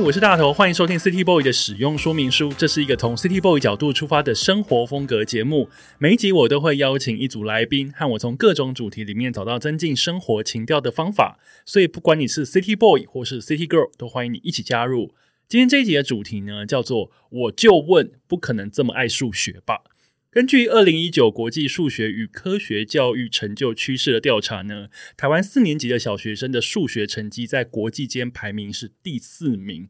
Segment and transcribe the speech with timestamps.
[0.00, 2.52] 我是大头，欢迎收听 City Boy 的使用说明书。
[2.56, 5.68] 这是一个从 City Boy 角度出发的生活风格节目。
[5.98, 11.40] 每一集我都会邀请一组来宾，和我从各种主题里面找到增进生活情调的方法。
[11.66, 15.12] 所以，不管你是 City Boy 或是 City Girl，都欢迎你一起加入。
[15.48, 19.80] 今天这一集的主题呢，叫做“我就问，不可能这么爱数学吧”。
[20.30, 29.88] 根据二零一九国际数学与科学教育成就趋势的调查呢，台湾四年级的小学生的数学成绩在国际间排名是第四名，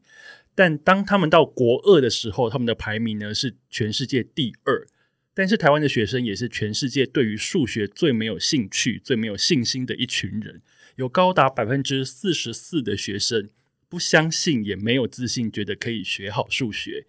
[0.55, 4.87] 但当他们到国二的时候，他们的排名呢是全世界第二。
[5.33, 10.61] 但是台湾的学生也是全世界对于数学最没有兴趣、最没有信心的一群人，
[10.95, 13.49] 有高达百分之四十四的学生
[13.89, 17.05] 不相信，也没有自信，觉得可以学好数学，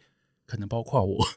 [0.47, 1.29] 可能包括我。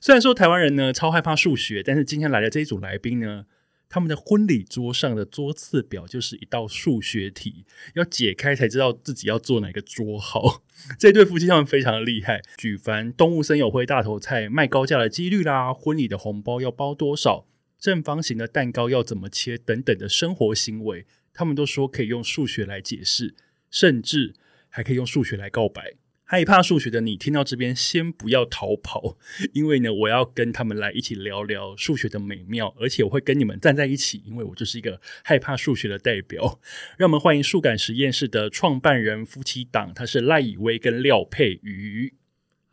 [0.00, 3.46] 虽然说台湾人呢超害怕数学，但是今天来的这一组来宾呢，
[3.88, 10.62] 他们的婚礼桌上的桌次表就是一道数学题，要解开才知道自己要做哪个桌号。
[10.98, 17.46] 这对夫妻他们非常的厉害，举凡动物森友会大头菜卖高价的几率啦，婚礼的红包要包多少，
[17.78, 23.34] 正方形的蛋糕要怎么切等等的生活行为，他们都说可以用数学来解释，
[23.70, 24.34] 甚至
[24.68, 25.94] 还可以用数学来告白。
[26.30, 29.16] 害怕数学的你，听到这边先不要逃跑，
[29.54, 36.60] 因为呢，我要跟他们来一起聊聊数学的美妙，而且我会跟你们站在一起，因为我就是一个害怕数学的代表。
[36.98, 42.12] 让我们欢迎数感实验室的创办人夫妻档，他是赖以威跟廖佩瑜。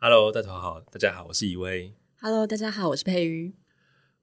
[0.00, 1.94] Hello，大家好，大家好，我是以威。
[2.20, 3.54] Hello，大家好，我是佩瑜。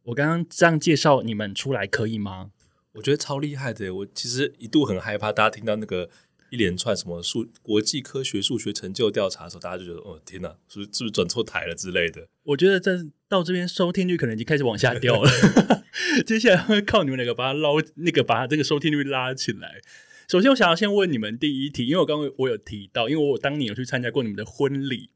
[0.03, 2.51] 我刚刚这样介绍你们出来可以吗？
[2.91, 6.11] 我觉得超厉害的，我其实一度很害怕，大家听到那个
[6.53, 12.27] 一连串什么数国际科学数学成就调查的时候，大家就觉得哦天哪，是不是是不是转错台了之类的？
[12.43, 15.31] 我觉得这到这边收听率可能已经开始往下掉了，
[16.27, 19.81] 接下来会靠你们两个把它捞，那个把这个收听率拉起来。
[20.27, 25.09] 首先，我想要先问你们第一题，因为我刚刚我有提到，因为我当年有去参加过你们的婚礼，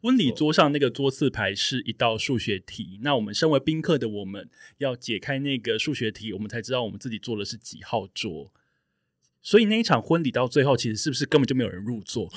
[0.00, 4.48] 婚礼桌上那个桌次牌是一道数学题，那我们身为宾客的我们
[4.78, 8.52] 要解开那个数学题，我们才知道我们自己坐的是几号桌。
[9.44, 12.32] 所以那一场婚礼到最后，其实是不是根本就没有人入座？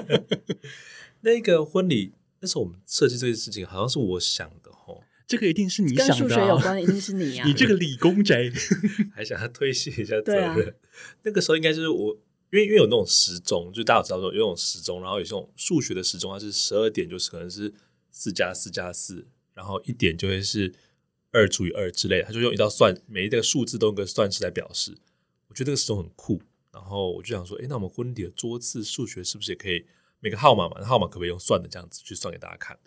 [1.22, 7.46] 那个婚礼那时候我们设计这件事情，好像是我想的吼，这个一定是你跟数想的、啊，学有关的一定是你啊！
[7.48, 8.52] 你这个理工宅。
[9.16, 10.76] 还想要推卸一下责任。
[11.22, 12.12] 那个时候应该就是我，
[12.50, 17.72] 因为因为有那种时钟，就大家有知道说有那种时钟，然后有这种数学的时钟，它是十二点，就是可能是
[18.10, 20.74] 四加四加四，然后一点就会是
[21.30, 24.98] 二除以二之类的，它就用一道算每一个数字都用个算式来表示。
[25.52, 26.40] 我觉得这个时钟很酷，
[26.72, 29.84] 然后我就想说，哎，那我们婚礼的桌次数学是不是也可以
[30.18, 30.78] 每个号码嘛？
[30.80, 32.78] 那号码可不可以用算的这样子去算给大家看？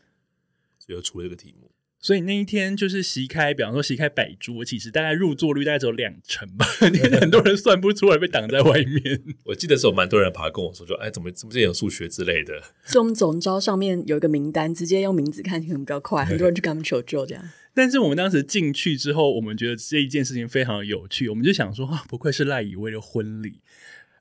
[0.79, 1.69] 所以就出了这个题目。
[1.99, 9.23] 所以那一天就是席开，比方说席开百桌，其实大概入座率大概只有两成吧， 因为很多人算不出来，被挡在外面。
[9.45, 12.59] 我记得是有蛮多人跑来跟我说，说，哎，怎么怎么之前有数学之类的？
[12.83, 17.43] 所以我们总招上面有一个名单，直接用名字看可能比较快，很多人去跟他们求救，这样。
[17.75, 23.59] 但是我们当时进去之后，我们觉得这一件事情非常有趣，我们就想说，啊，不愧是赖以威的婚礼，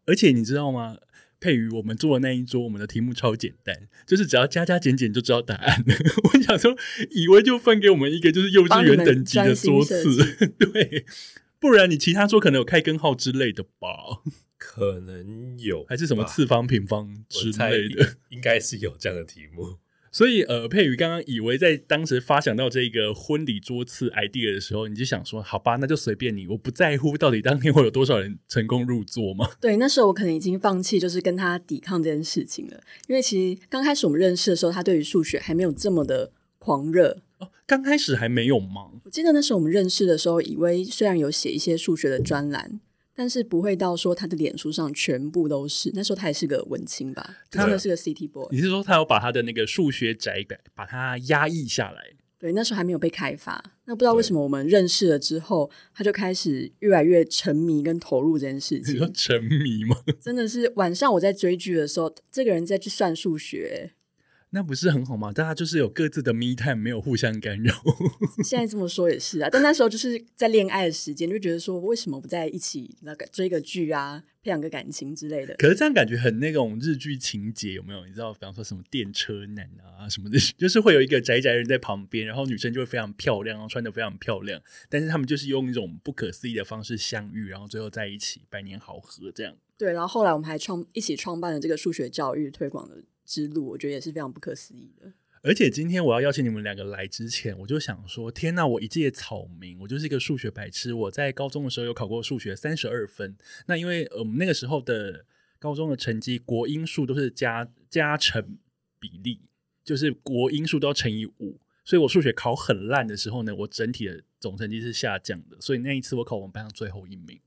[0.06, 0.98] 而且你知道吗？
[1.40, 5.94] 佩瑜，我们坐的那一桌，我们的题目超简单，就是只要加加减减就知道答案了。
[6.32, 6.74] 我想说，
[7.10, 10.16] 以为就分给我们一个就是幼稚园等级的桌次，
[10.58, 11.04] 对，
[11.60, 13.88] 不然你其他桌可能有开根号之类的吧，
[14.56, 18.16] 可能有，还是什么次方、平方之类的。
[18.30, 19.76] 应该是有这样的题目。
[20.14, 29.50] 所以，呃，佩瑜刚刚以为在当时发想到这个婚礼桌次 idea 的时候，你就想说，好吧，那就随便你，我不在乎到底当天会有多少人成功入座嘛。
[29.60, 36.30] 对，那时候我可能已经放弃，就是跟他抵抗这件事情了，因为其实刚开始我们认识的时候，他对于数学还没有这么的
[36.60, 37.18] 狂热。
[37.38, 38.92] 哦，刚开始还没有吗？
[39.04, 42.78] 我记得那时候我们认识的时候，以为虽然有写一些数学的专栏，
[43.14, 45.90] 但是不会到说他的脸书上全部都是。
[45.94, 48.48] 那时候他也是个文青吧，他真的是个 City Boy。
[48.50, 52.02] 你是说他有把他的那个数学宅感把它压抑下来？
[52.38, 53.72] 对，那时候还没有被开发。
[53.86, 59.14] 那不知道为什么我们认识了之后，他就开始越来越沉迷跟投入这件事情你说情。
[59.14, 59.96] 沉迷吗？
[60.20, 63.92] 真的是晚上我在追剧的时候，这个人在去算数学。
[64.54, 65.32] 那不是很好吗？
[65.32, 67.74] 大家就是有各自的 me time，没有互相干扰。
[68.44, 75.56] 现在这么说也是啊，但那时候就是在恋爱的时间，就觉得说为什么不在一起那个追个剧啊，培养个感情之类的。
[75.56, 78.06] 可是这样感觉很那种日剧情节，有没有？
[78.06, 79.68] 你知道，比方说什么电车男
[79.98, 89.56] 啊什么的，就是会有一个宅宅人在旁边，然后女生就会非常漂亮，然后穿的非常漂亮，但是他们就是用一种不可思议的方式相遇，然后最后在一起，百年好合这样。
[89.76, 95.12] 对，然后后来我们还创一起创办了这个数学教育推广的之路，我觉得也是非常不可思议的。
[95.42, 100.94] 而且今天我要邀请你们两个来之前，我就想说，天呐，我一介草民，我就是一个数学白痴。
[100.94, 103.36] 我在高中的时候有考过数学三十二分，
[103.66, 105.26] 那因为我们那个时候的
[105.58, 108.56] 高中的成绩，国英数都是加加成
[108.98, 109.40] 比例，
[109.84, 115.60] 就是国英数都要乘以五，所以我数学考很烂的时候呢，我整体的总成绩是下降的。
[115.60, 117.38] 所以那一次我考我们班上最后一名。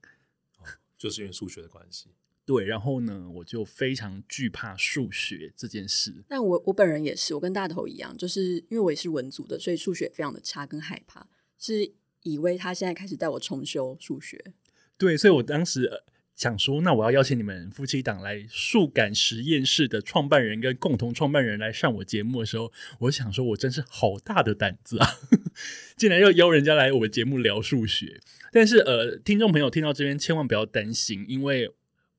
[0.97, 2.09] 就是因为数学的关系，
[2.47, 6.23] 对，然后呢，我就非常惧怕数学这件事。
[6.29, 11.27] 那我我本人也是，我跟大头一样，就是因为我也是文组的，所以数学非常的差跟害怕。
[11.59, 11.91] 是
[12.21, 14.53] 以为他现在开始带我重修数学，
[14.97, 16.03] 对，所以我当时呃
[16.35, 25.07] 想说，那我要邀请你们夫妻档来数感实验室的创办人跟共同创办人来上我节目的时候，我想说，我真是好大的胆子啊，
[25.97, 28.21] 竟然要邀人家来我们节目聊数学。
[28.51, 31.71] 但是呃，听众朋友听到这边千万不要担心，因为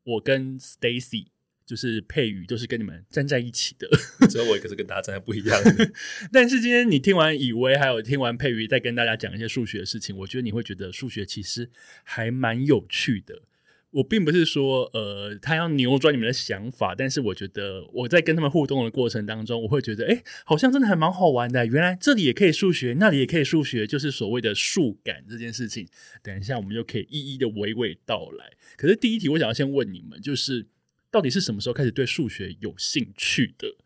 [0.04, 1.26] 我跟 Stacy
[1.66, 3.88] 就是佩宇都是跟你们站在一起的。
[4.28, 5.92] 只有我一个是跟大家站在不一样的。
[6.32, 11.70] 但是今天你听完以为还有听完佩瑜再跟大家讲一些数学的事情，我觉得你会觉得数学其实
[12.04, 13.42] 还蛮有趣的。
[13.90, 21.64] 我并不是说呃他要扭转你们的想法，但是我觉得我在跟他们互动的过程当中，我会觉得哎，好像真的还蛮好玩的。
[21.66, 25.88] 原来这里也可以数学，那里也可以数学，就是所谓的数感这件事情。
[26.22, 28.52] 等一下我们就可以一一的娓娓道来。
[28.76, 30.66] 可是第一题，我想要先问你们，就是
[31.10, 33.76] 到底是什么时候开始对数学有兴趣的？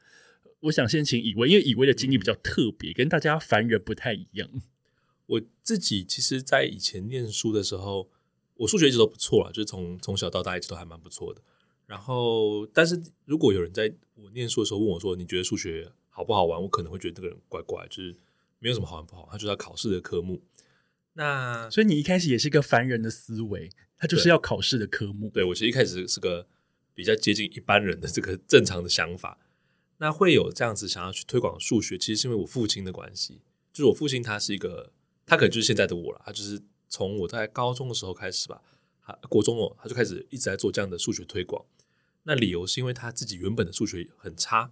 [0.62, 4.48] 我想先请以为，因为以为的经历比较特别，跟大家凡人不太一样。
[5.26, 8.10] 我自己其实，在以前念书的时候，
[8.62, 11.42] 我数学一直都不错啊，就是从从小到大一直都还蛮不错的。
[11.86, 18.14] 然后，但是如果有人在我念书的时候问我说：“你觉得数学好不好玩？”我可能会觉得这个人怪怪，就是
[18.60, 20.40] 没有什么好玩不好，他就是要考试的科目。
[21.14, 23.68] 那所以你一开始也是一个凡人的思维，
[23.98, 25.28] 他就是要考试的科目。
[25.28, 26.46] 对我其实一开始是个
[26.94, 29.38] 比较接近一般人的这个正常的想法。
[29.98, 33.40] 那会有这样子想要去推广数学，其实是因为我父亲的关系。
[33.72, 34.92] 就是我父亲他是一个，
[35.26, 36.22] 他可能就是现在的我了。
[36.24, 36.60] 他就是
[36.92, 38.60] 从我在高中的时候开始吧，
[39.02, 41.64] 他国中哦，他就开始一直在做这样的数学推广。
[42.24, 44.70] 那理由是因为他自己原本的数学很差，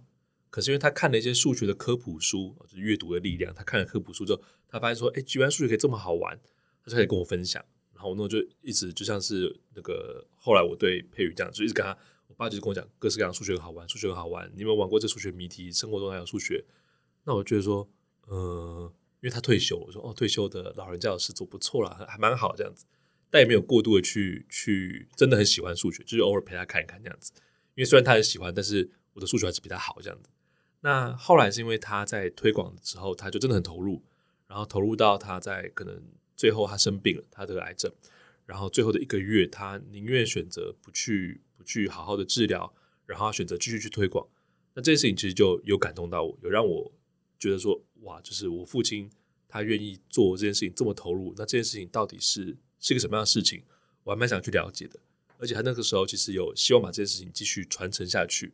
[0.51, 3.51] 可是因为他看了一些数学的科普书，就是阅读的力量。
[3.51, 6.39] 他看了科普书之后，他发现说，哎，居然数学可以这么好玩，
[6.85, 7.65] 他就开始跟我分享。
[7.95, 11.97] 然后那我就一直就像是那个后来我对佩宇这样，就一直跟他。
[12.27, 14.47] 我爸就是跟我讲各式各样数学很好玩，数学很好玩。
[14.53, 15.71] 你有没有玩过这数学谜题？
[15.71, 16.63] 生活中还有数学？
[17.23, 17.89] 那我觉得说，
[18.27, 22.85] 呃，因为他退休，我说哦，退休的老人家有事做，不错啦，还蛮好这样子。
[23.29, 27.31] 但也没有过度的去去，真的很喜欢数学，就是偶尔陪他看一看这样子。
[27.75, 30.29] 因为虽然他很喜欢，但是我的数学还是比他好这样子。
[30.81, 34.03] 那后来是因为他在推广的时候，他就真的很投入，
[34.47, 36.03] 然后投入到他在可能
[36.35, 37.91] 最后他生病了，他得癌症，
[38.45, 41.63] 然后最后的一个月，他宁愿选择不去不。
[41.63, 42.73] 去好好的治疗，
[43.05, 44.27] 然后选择继续去推广，
[44.73, 46.91] 那这件事情其实就有感动到我，有让我
[47.41, 49.11] 觉得说，哇，就是我父亲
[49.49, 53.63] 他愿意做这件事情这么投入，那这件事情到底是是个什么样的事情，
[54.03, 54.99] 我还蛮想去了解的。
[55.37, 58.53] 而且他那个时候其实有希望把这件事情继续传承下去，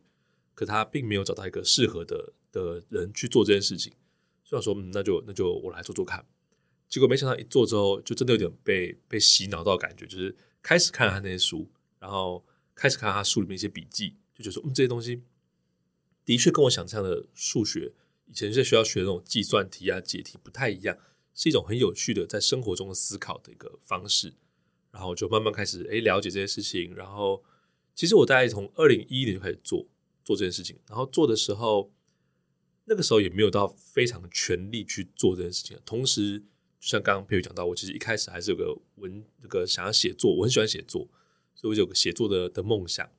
[0.54, 3.92] 可他并没有找到一个适合的的人去做这件事情，
[4.42, 6.26] 所以说，嗯，那就那就我来做做看。
[6.88, 11.70] 结果没想到一做之后，就真的有点被被洗脑到感觉，就是开始看他那些书，
[12.00, 12.44] 然后。
[12.80, 15.20] 开始看他书里面一些笔记，就觉得说，嗯，这些东西
[16.24, 17.92] 的确跟我想象的数学
[18.28, 20.96] 以前在学校学那种计算题啊、解题不太一样，
[21.34, 24.34] 是一种很有趣的在生活中的思考的一个方式。
[24.90, 26.94] 然后就慢慢开始诶了解这些事情。
[26.94, 27.44] 然后
[27.94, 29.86] 其实我大概从二零一一年就开始做
[30.24, 31.92] 做这件事情，然后做的时候，
[32.86, 35.78] 那个时候也没有到非常全力去做这件事情。
[35.84, 41.08] 同时，就像刚刚佩宇讲到，我其实一开始还是有个文那个想要写作，我很喜欢写作。
[41.54, 43.10] 所以我就有个写作的的梦想，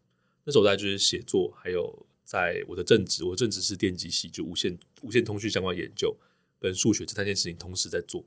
[0.46, 6.16] 那时候大概就是写作，还有在我的正职，我正职是电机系，就无线无线通讯相关研究
[6.60, 8.24] 跟数学这三件事情同时在做。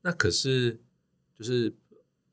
[0.00, 0.80] 那可是
[1.38, 1.74] 就是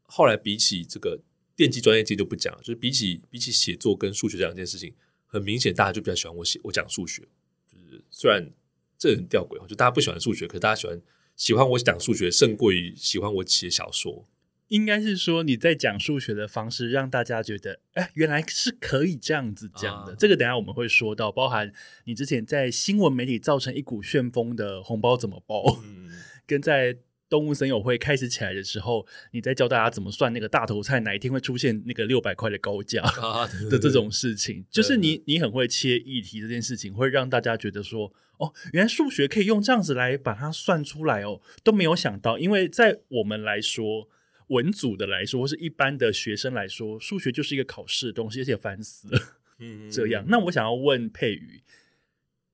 [0.03, 1.20] 后来比起这个
[1.58, 7.27] 电机专业界就不讲，就是比起比起写作跟数学这两件事情，很明显大家就比较喜欢我写我讲数学。
[7.70, 8.50] 就是虽然
[8.98, 11.01] 这很吊诡，就大家不喜欢数学，可是大家喜欢
[11.36, 14.25] 喜欢我讲数学胜过于喜欢我写小说。
[14.69, 20.12] 应该是说你在讲数学的方式，让大家觉得，哎，原来是可以这样子讲的。
[20.12, 20.15] 啊。
[20.17, 21.71] 这个等下我们会说到，包含
[22.05, 26.09] 你之前在新闻媒体造成一股旋风的红包怎么包，嗯，
[26.45, 26.97] 跟在
[27.29, 33.01] 动物森友会开始起来的时候，你在教大家怎么算那个大头菜哪一天会出现那个六百块的高价。
[33.69, 44.07] 的这种事情，就是你你很会切议题这件事情，会让大家觉得说，哦，原来数学可以用这样子来把它算出来哦，都没有想到，因为在我们来说，
[44.48, 49.22] 文组的来说，或是一般的学生来说，数学就是一个考试的东西，而且烦死了。
[49.60, 51.62] 嗯 这样，那我想要问佩瑜，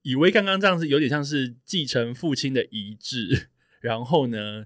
[0.04, 3.50] 以为刚刚这样子有点像是继承父亲的遗志，
[3.82, 4.66] 然后呢，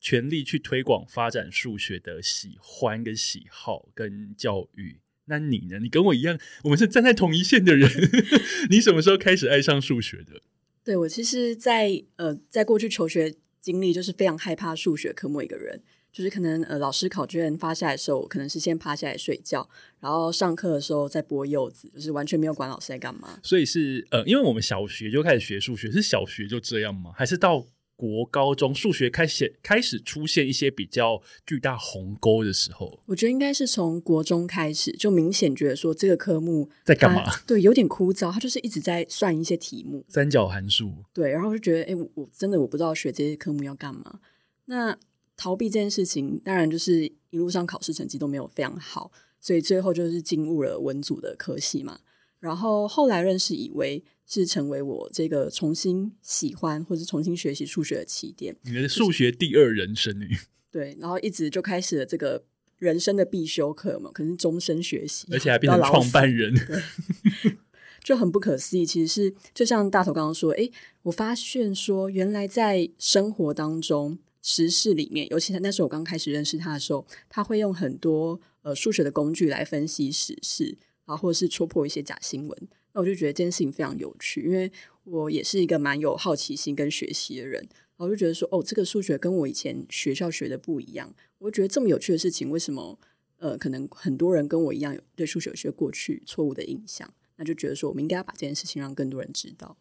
[0.00, 5.00] 全力去推广发展数学的喜欢跟喜好跟教育。
[5.28, 5.80] 那你呢？
[5.80, 7.90] 你跟我一样，我们是站在同一线的人。
[8.70, 10.40] 你什么时候开始爱上数学的？
[10.84, 15.82] 对我其实在，呃，在过去求学经历，就是非常害怕数学科目一个人，
[16.16, 19.68] 就是可能呃老师考卷发下来的时候，我可能是先趴下来睡觉，
[20.00, 23.38] 然后上课的时候再剥柚子，就是完全没有管老师在干嘛。
[23.42, 27.12] 所以是呃，因为我们小学就开始学数学，是小学就这样吗？
[27.14, 32.98] 还是到国高中数学开始开始出现一些比较巨大鸿沟的时候？
[33.04, 40.02] 我觉得应该是从国中开始，就明显觉得说这个科目在干嘛 对，有点枯燥，他就是一直在算一些题目。
[40.08, 44.20] 三角函数，对，然后就觉得，哎，我我真的我不知道学这些科目要干嘛。
[44.64, 44.98] 那
[45.36, 52.00] 逃避这件事情，当然就是一路上考试成绩都没有非常好，所以最后就是进入了文组的科系嘛。
[52.38, 58.54] 然后后来认识以为是成为我这个重新喜欢或者重新学习数学的起点。
[58.62, 60.36] 你的数学第二人生女，
[60.70, 62.44] 对，然后一直就开始了这个
[62.78, 66.54] 人生的必修课嘛，可能是终身学习，而且还变成创办人。
[68.04, 68.86] 就很不可思议。
[68.86, 70.70] 其实是就像大头刚刚说，哎，
[71.02, 82.68] 我发现说，原来在生活当中、时事里面，尤其他那时候我刚开始认识他的时候，他会用很多呃数学的工具来分析时事，然后或者是戳破一些假新闻。
[82.92, 84.70] 那我就觉得这件事情非常有趣，因为
[85.02, 87.60] 我也是一个蛮有好奇心跟学习的人，
[87.96, 91.12] 然后就觉得说，哦，这个数学跟我以前学校学的不一样。
[91.38, 92.96] 我觉得这么有趣的事情，为什么
[93.38, 97.12] 呃，可能很多人跟我一样有对数学有些过去错误的印象？
[97.34, 99.76] 那就觉得说，我们应该要把这件事情让更多人知道。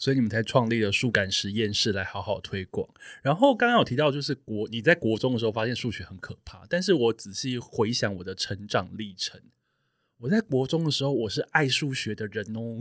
[0.00, 2.88] 所以你们才创立了数感实验室来好好推广。
[3.20, 9.42] 然后刚刚有提到，就是国你在国中的时候发现数学很可怕，但是我仔细回想我的成长历程，
[10.20, 12.80] 我在国中的时候我是爱数学的人哦。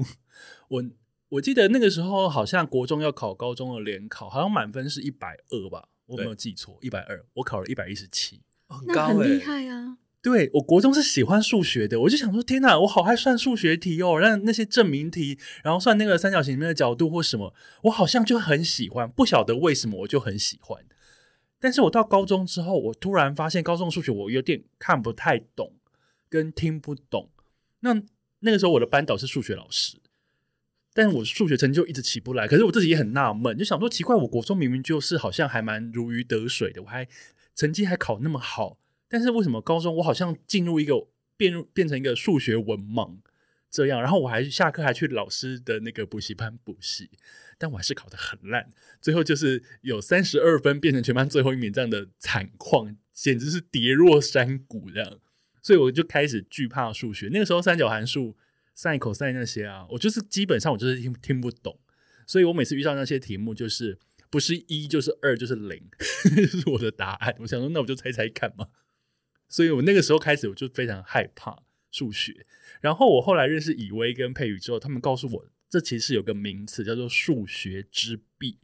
[0.69, 0.85] 我
[1.27, 6.79] 我记得那个时候好像国中要考高中的联考，好像满分是一百二吧，我有没有记错？
[6.81, 8.39] 一百二，我考了一百一十七。
[8.69, 9.97] 那很高欸很厉害啊！
[10.21, 20.83] 对我国中是喜欢数学的，我就想说，天哪，我好爱算数学题哦，让那些证明题，然后算那个三角形里面的角度或什么，我好像就很喜欢，不晓得为什么我就很喜欢。
[21.57, 25.73] 但是我到高中之后，我突然发现高中数学我有点看不太懂，
[26.27, 27.29] 跟听不懂。
[27.79, 28.01] 那
[28.39, 29.97] 那个时候我的班导是数学老师，
[30.93, 37.07] 但是我数学成绩就一直起不来，可是我自己也很纳闷，就想说奇怪，我国中明明就是好像还蛮如鱼得水的，我还
[37.55, 38.77] 成绩还考那么好。
[39.09, 43.17] 但是为什么高中我好像进入一个变变成一个数学文盲
[43.69, 47.09] 这样，然后我还下课还去老师的那个补习班补习，
[47.57, 48.69] 但我还是考得很烂，
[49.01, 55.19] 最后就是有三十二分变成全班最后一名这样的惨况，简直是跌落山谷这样，
[55.61, 57.29] 所以我就开始惧怕数学。
[57.31, 58.35] 那个时候三角函数、
[58.75, 61.79] sin、cos 那些啊，我就是基本上我就是听听不懂，
[62.25, 63.97] 所以我每次遇到那些题目就是
[64.31, 65.89] 不是一就是二就是零，
[66.35, 67.35] 这是我的答案。
[67.39, 68.67] 我想说，那我就猜猜看嘛。
[69.49, 72.45] 所以我那个时候开始，我就非常害怕数学。
[72.79, 78.59] 然后我后来认识以威跟佩宇之后，他们告诉我，这其实有个名词叫做数学之壁，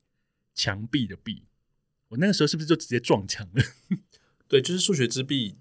[0.53, 1.43] 墙壁的壁。
[2.09, 3.63] 我那个时候是不是就直接撞墙了？
[4.47, 5.55] 对，就是数学之壁，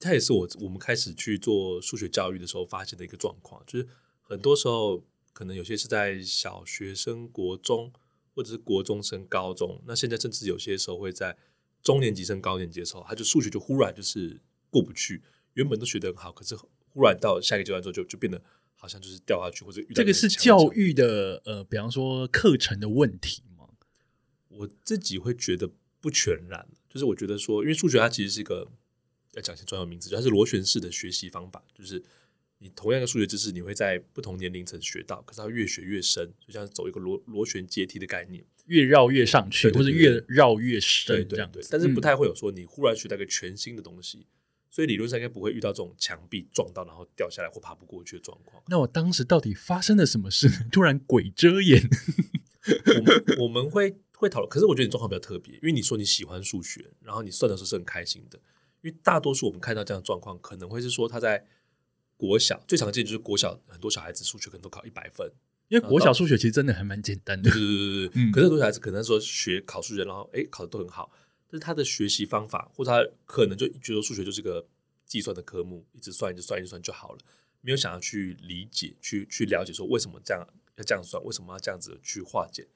[0.00, 3.86] 它也是我我们开始去做数学教育的时候发现的一个状况，就是
[4.22, 7.92] 很多时候可能有些是在小学生、国中，
[8.34, 11.36] 或者是国中升高中，那现在甚至有些时候会在
[11.82, 14.40] 中年级升高年级的时候，他就数学就忽然就是
[14.72, 18.42] 过不去，原本都学得很好，可是忽然到下一个阶段之后就就变得
[18.74, 23.68] 好像就是掉下去，或者遇到这个是教育的呃，比方说课程的问题吗？
[24.48, 28.66] 我自己会觉得不全然，就是我觉得说，因为数学它其实是一个
[29.34, 32.02] 要讲一些专有名词，就它是螺旋式的学习方法，就是
[32.58, 41.60] 你同样的数学知识，你会在不同年龄层学到，可是它越学越深，就像走一个螺螺旋阶梯的概念，越绕越上去，或者越绕越深，这样子。。
[41.60, 44.26] 对但是不嗯太会有说你忽然学到一个全新的东西，
[44.72, 48.62] 所以理论上应该不会遇到这种墙壁撞到然后掉下来或爬不过去的状况。
[48.68, 50.48] 那我当时到底发生了什么事？
[50.72, 51.82] 突然鬼遮眼，
[52.96, 58.38] 我们我们会会讨论，可是我觉得你状况比较特别，因为你说你喜欢数学，然后你算的时候是很开心的，
[58.80, 61.46] 因为大多数我们看到这样的状况，可能会是说他在
[62.16, 65.30] 国小最常见就是国小很多小孩子数学可能都考一百分，
[65.68, 67.60] 因为国小数学其实真的还蛮简单的对。
[67.60, 68.22] 对对对对。
[68.22, 71.10] 嗯可是很多小孩子可能说学考数学，然后哎考的都很好，
[71.52, 74.66] 但是他的学习方法或者他可能就觉得数学就是个
[75.04, 77.18] 计算的科目，一直算一直算一直算就好了，
[77.60, 80.42] 没有想要去理解、去去了解说为什么这样
[80.76, 82.66] 要这样算，为什么要这样子去化简，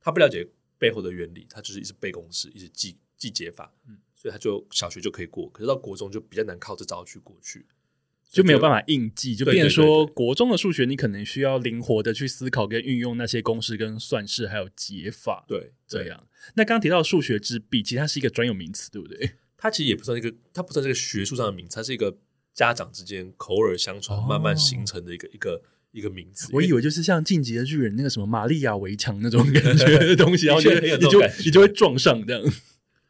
[0.00, 3.98] 他不了解背后的原理，他就是一直背公式，一直记记解法，嗯。
[4.14, 7.66] 所以他就小学就可以过，可是到国中就比较难靠这招去过去，
[8.30, 15.44] 就没有办法硬记，就对变成说国中的数学你可能需要灵活的去思考跟运用那些公式跟算式还有解法。
[15.48, 16.04] 对，对。
[16.04, 16.28] 这样。
[16.54, 19.32] 那刚刚提到数学之弊，其实它是一个专有名词，对不对？
[19.58, 22.16] 它其实也不算一个，它不算这个学术上的名词，它是一个
[22.54, 26.48] 家长之间口耳相传、哦慢慢形成的一个一个一个名词。
[26.52, 30.68] 我以为就是像进击的巨人那个什么玛利亚围墙那种感觉 的东西，然后你
[31.08, 32.42] 就你就会撞上这样。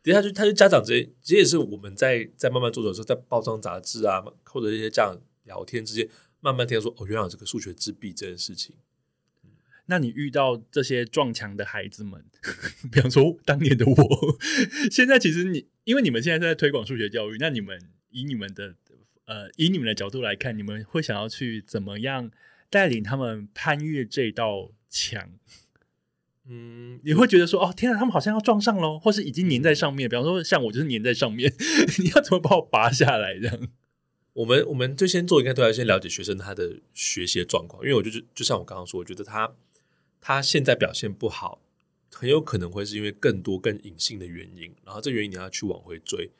[0.02, 6.08] 等下就他就家长之间，其实也是我们在在慢慢做的时候，在包装杂志啊，或者一些家长聊天之间，
[6.40, 8.76] 慢慢听说哦，原来有这个数学之弊这件事情。
[9.86, 12.24] 那你遇到这些撞墙的孩子们，
[12.92, 14.38] 比方说当年的我，
[14.90, 17.76] 现在其实你因为你们现在在推广数学教育，那你们
[18.10, 18.76] 以你们的
[19.24, 22.30] 呃以你们的角度来看，你们会想要去怎么样
[22.70, 25.32] 带领他们攀越这道墙？
[26.52, 30.08] 嗯，你会觉得说哦，天啊，他们好像要撞上喽，或是已经粘在上面。
[30.08, 31.52] 比方说，像我就是粘在上面，
[32.02, 33.38] 你要怎么把我拔下来？
[33.38, 33.68] 这样
[34.32, 39.52] 我们我们最先做应该都要先了解学生他的学习的状况，因为我就是就像我刚刚说，我觉得他
[40.20, 41.60] 他现在表现不好，
[42.12, 46.30] 很有可能会是因为更多更隐性的原因，然后这原因你要去往回追。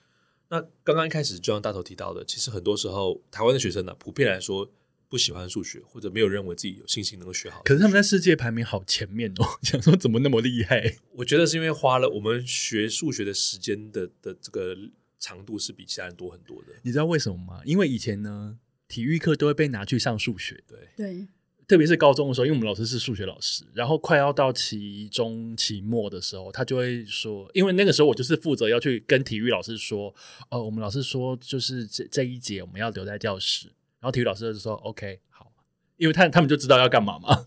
[0.48, 4.68] 那刚刚一开始就像大头提到的，其实很多时候台湾的学生呢、普遍来说
[5.10, 7.60] 不喜欢数学，或者没有认为自己有信心能够学好。
[7.64, 10.96] 可是他们在世界排名好前面哦， 想说怎么那么厉害？
[11.14, 14.76] 我觉得是因为花了我们学数学的时间的的这个
[15.18, 16.68] 长度是比其他人多很多的。
[16.82, 17.60] 你知道为什么吗？
[17.64, 21.26] 因为以前呢，体育课都会被拿去上数学，对，对，
[21.66, 30.14] 特别是高中的时候，因为我们老师是数学老师，然后快要到期中、期末的时候，他就会说，因为那个时候我就是负责要去跟体育老师说，
[30.50, 33.68] 哦，我们老师说就是这这一节我们要留在教室，
[34.00, 35.52] 然后体育老师就说 OK 好，
[35.96, 37.46] 因为他他们就知道要干嘛嘛，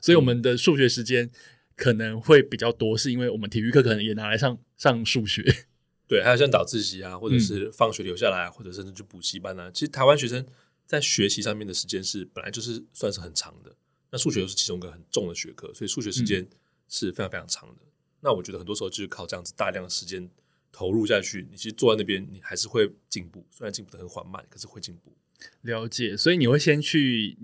[0.00, 1.30] 所以我们的数学时间
[1.76, 5.42] 可能会比较多，是因为我们体育课可能也拿来上上数学。
[6.06, 9.70] 对，还有像早自习啊，或者嗯是放学留下来啊，或者甚至去补习班啊。
[9.72, 10.44] 其实台湾学生
[10.84, 13.74] 在学习上面的时间是本来就是算是很长的，
[14.10, 16.48] 那数学又是其中一个很重的学科，所以数学时嗯间
[16.88, 17.82] 是非常非常长的。
[18.20, 20.28] 那我觉得很多时候就是靠这样子大量的时间
[20.72, 25.16] 投入下去，你其实坐在那边，你还是会进步，虽然进步的很缓慢，可是会进步。
[25.62, 27.36] 了解，所以你会先去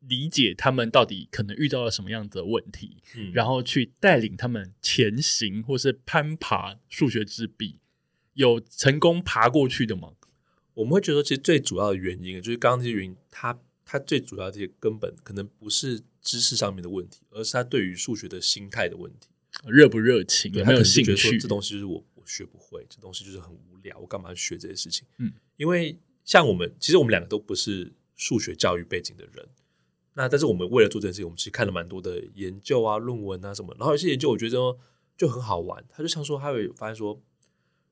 [0.00, 7.78] 理解他们到底可能遇到了什么样的问题，嗯然后去带领他们前行，或是攀爬数学之壁。
[8.34, 10.12] 有成功爬过去的吗？
[10.74, 19.28] 我们会觉得，其实最主要的原因就是刚刚这些原因，它它最主要的这些根本可能不是知识上面的问题，而是他对于数学的心态的问题。
[19.66, 20.52] 热不热情？
[20.52, 21.38] 对有没有兴趣？
[21.38, 25.08] 这东西就是我我学不会，这东西就是很无聊，我干嘛去学这些事情？
[25.16, 29.48] 嗯，因为像我们，其实我们两个都不是数学教育背景的人。
[30.14, 33.72] 那但是我们为了做这件事情，我们其实看了蛮多的研究啊、论文啊什么。
[33.78, 34.76] 然后有些研究我觉得
[35.16, 37.22] 就很好玩，他就像说，他会发现说，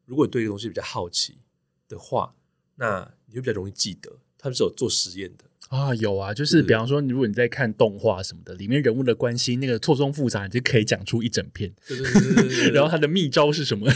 [0.05, 1.39] 如果你对一个东西比较好奇
[1.87, 2.35] 的话，
[2.75, 4.19] 那你会比较容易记得。
[4.37, 5.45] 他们是有做实验的，
[5.75, 11.73] 啊，有啊，就是比方说，如果你在看动画什么的，里面人物的关系那个错综复杂，你就可以讲出一整篇。
[11.87, 13.91] 对对对对对对 然后他的秘招是什么？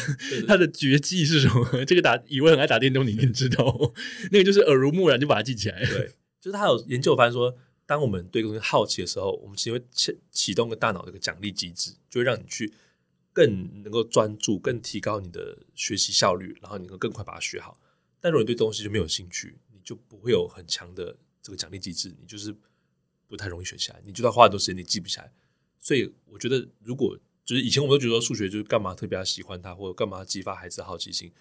[0.46, 1.84] 他的绝技是什么？
[1.86, 3.64] 这个打以为很爱打电动，你一定知道。
[4.32, 5.84] 那个就是耳濡目染就把它记起来。
[5.86, 6.10] 对，
[6.40, 12.72] 就是他有研究发现说，当我们对东西好奇的时候，我们其实会启启动个大脑的一个奖励机制，就会让你去
[13.32, 17.78] 更能够专注，更提高你的学习效率，然后你能够更快把它学好。
[18.20, 21.16] 但如果你对东西就没有兴趣，你就不会有很强的
[21.48, 22.54] 这个奖励机制，你就是
[23.26, 25.32] 不太容易学起来，你就算花很多时间，你记不起来。
[25.80, 31.32] 所以我觉得，如果就是以前我们都觉得数学就是干嘛特别喜欢它，或者干嘛激发孩子的好奇心，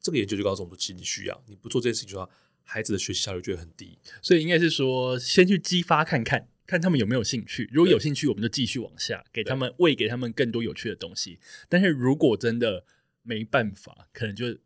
[0.00, 3.98] 这个研究就告诉我们说，其实你需要，你不做这件事情的话，孩子的学习效率就会很低。
[4.22, 7.68] 所以应该是说，先去激发看看，看他们有没有兴趣。
[7.70, 11.38] 如果有兴趣，我们就继续往下，给他们喂给他们更多有趣的东西。
[11.68, 12.86] 但是如果真的
[13.22, 14.56] 没办法，可能就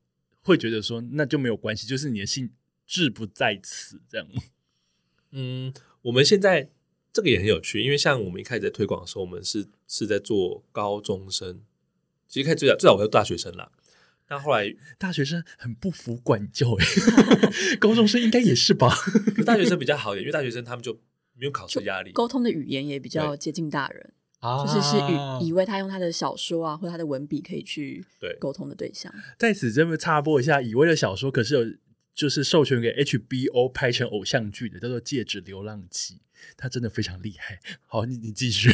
[0.43, 2.53] 会觉得说，那就没有关系，就是你的兴
[2.87, 4.29] 志不在此，这样。
[5.35, 6.71] 嗯，我们现在
[7.13, 11.61] 这个也很有趣，因为像我们一开始在推广的时候，我们是是在做高中生，
[12.29, 13.71] 其实一开始最早最早我是大学生啦，
[14.29, 18.95] 但后来大学生很不服管教、欸， 高中生应该也是吧？
[19.45, 20.95] 大学生比较好一点，因为大学生他们就
[21.35, 24.13] 没有考试压力，沟通的语言也比较接近大人。
[24.41, 29.11] 啊就是是以以为他用他的小说啊或者他的文笔可以去对沟通的对象。
[29.39, 31.65] 在此这边插播一下，以为的小说可是有
[32.15, 36.15] 就是授权给 HBO 拍成偶像剧的，叫做《戒指流浪记》，
[36.57, 37.61] 他真的非常厉害。
[37.87, 38.71] 好，你你继续。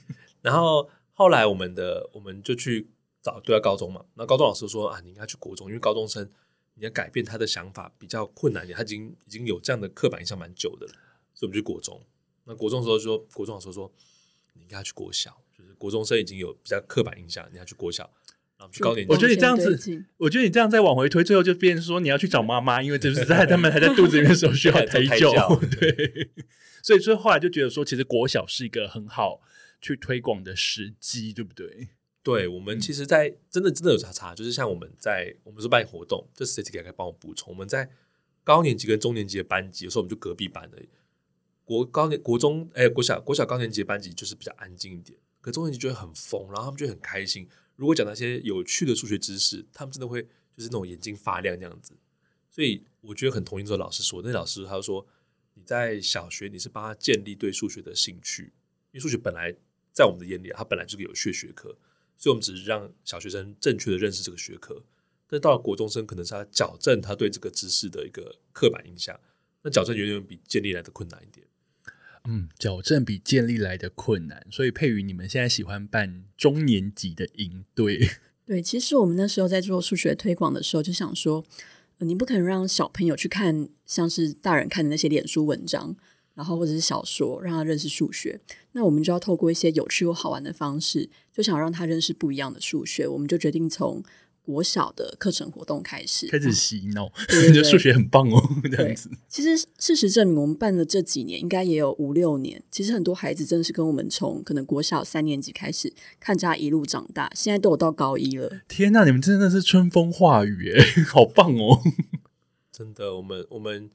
[0.42, 2.90] 然后后来我们的我们就去
[3.22, 6.28] 找对啊高中嘛，那高中老师说啊，你应该去国中，因为高中生
[6.74, 10.92] 你要改变他的想法比较困难点，他已经已经有这样的刻板印象蛮久的了，
[11.32, 12.04] 所以我们去国中。
[12.44, 13.90] 那国中的时候说，国中老师说
[14.54, 18.12] 你应该去国小，就是国中生已经有比较刻板印象，你要去国小，
[18.80, 26.30] 高我觉得你这样子我觉得你这样再往回推，最后就变成说你要去找妈妈，因为这是在 他们还在肚子里面的时候需要胎胎教教， 对。
[26.82, 29.40] 所以所以后来就觉得说，其实国小是一个很好
[29.80, 31.88] 去推广的时机，对不对？
[32.24, 37.52] 对我们其实在，真的真的有差差，就是像我们在我们是办活动，这 T 可以帮我补充。
[37.52, 37.88] 我们在
[38.42, 40.78] 高年级跟中年级的班级，有时候我们就隔壁班的
[41.64, 47.48] 国高年国中哎国小国小高年级的班级就是比较安静一点，可中年级就会很疯，然后他们就会很开心。
[47.82, 51.98] 如果讲那些有趣的数学知识，他们真的会就是那种眼睛发亮那样子。
[52.48, 55.04] 所以我觉得很同意这个老师说，那老师他就说
[55.54, 58.52] 你在小学你是帮他建立对数学的兴趣，
[58.92, 59.52] 因为数学本来
[59.92, 61.76] 在我们的眼里，它本来就是个有趣的学科。
[62.16, 64.84] 所以我们只是让小学生正确的认识这个学科，
[65.26, 69.18] 但到了国中生，可能是他矫正他对这个知识的一个刻板印象。
[69.62, 71.44] 那矫正远远比建立来的困难一点。
[72.28, 78.08] 嗯，矫正比建立来的困难，所以佩瑜，你们现在喜欢办中年级的营队，
[78.46, 81.44] 对，其实我们那时候在做数学推广的时候，就想说，
[81.98, 85.96] 呃你不可能让小朋友去看像是大人看的那些脸书文章，
[86.34, 88.40] 然后或者是小说，让他认识数学。
[88.72, 93.06] 那我们就要透过一些有趣又好玩的方式，就想让他认识不一样的数学。
[93.06, 94.02] 我们就决定从
[94.44, 99.08] 国小的课程活动开始，开始洗脑，觉得数学很棒哦，这样子。
[99.28, 102.62] 其实事实证明，我们办了这几年，应该也有五六年。
[102.70, 108.60] 其实很多孩子真的是跟我们从可能国小三年级开始看着他一路长大，现在都有到高一了。
[108.66, 111.80] 天呐，你们真的是春风化雨哎， 好棒哦！
[112.72, 113.90] 真的，我们我们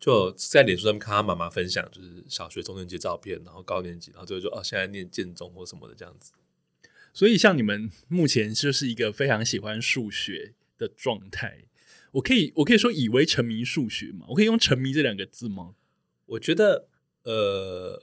[0.00, 6.32] 就在脸书上面看他妈妈分享，就是小学中年级照片，然后高年级，然后最后就哦，现在念建中或什么的这样子。
[7.12, 11.64] 所以像你们目前就是一个非常喜欢数学的状态，
[12.12, 14.26] 我可以我可以说以为沉迷数学吗？
[14.28, 15.74] 我可以用沉迷这两个字吗？
[16.26, 16.86] 我觉得，
[17.24, 18.02] 呃，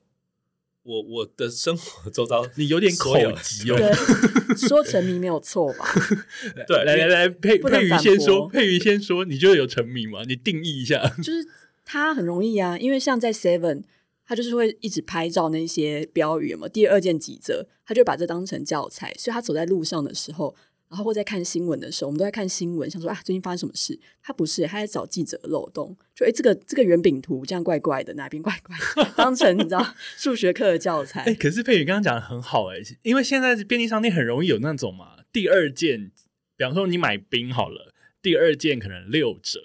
[0.84, 3.78] 我我的生活周遭， 你有点口有急哦。
[3.78, 5.86] 对，说沉迷没有错吧？
[6.67, 10.24] 对来来来，佩佩瑜先说，佩瑜先说，你觉得有沉迷吗？
[10.28, 11.08] 你定义一下。
[11.17, 11.48] 就是
[11.84, 13.84] 它很容易啊，因为像在 Seven，
[14.30, 20.56] 他就是会一直拍照那些标语嘛，第二件几折，他就把这当成教材，所以他走在路上的时候，
[20.88, 24.00] 然后或在看新闻的时候，我们都在看新闻，想说啊，最近发生什么事？
[24.22, 31.24] 他不是，他在找记者的漏洞，就诶这个这个圆饼图这样怪怪的，哪边怪怪的，当成你知道 数学课的教材。
[31.30, 36.12] 哎、可是佩宇刚刚讲的很好哎、因为现在便利商店很容易有那种嘛，第二件，
[36.56, 39.60] 比方说你买冰好了，第二件可能六折，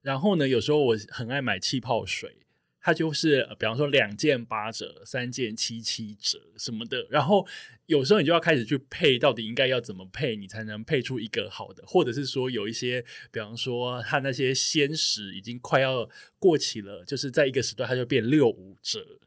[0.00, 2.38] 然后呢，有时候我很爱买气泡水，
[2.80, 7.46] 它就是呃比方说两件八折，三件七七折什么的，然后
[7.86, 19.18] 有时候你就要开始去配，到底应该要怎么配，你才能配出一个好的，或者是说有一些，比方说它那些鲜食已经快要过期了，就是在一个时段它就变六五折，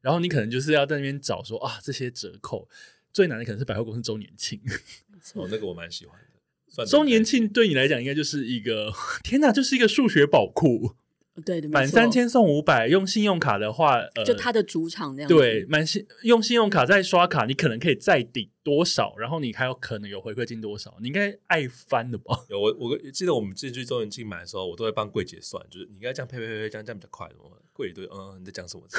[0.00, 2.68] 然后你可能就是要在那边找说啊这些折扣，
[3.12, 4.60] 最难的可能是百货公司周年庆。
[5.34, 6.26] 哦，那个我蛮喜欢的。
[6.68, 8.92] 算周年庆对你来讲应该就是一个
[9.24, 10.94] 天哪，就是一个数学宝库，
[11.42, 12.88] 对满三，千送五百。
[12.88, 15.34] 用信用卡的话，呃，就他的主场那样子。
[15.34, 22.44] 对满信用信用卡再刷卡，你可能可以再抵多少，然后你还有可能有回馈金多少，你应该爱翻的吧？
[22.48, 27.28] 有我我记得我们之前去周年庆买的时候，我都会帮柜姐算，就是你应该这样配配配配，这样这样比较快。
[27.72, 28.84] 柜姐对嗯你在讲什么？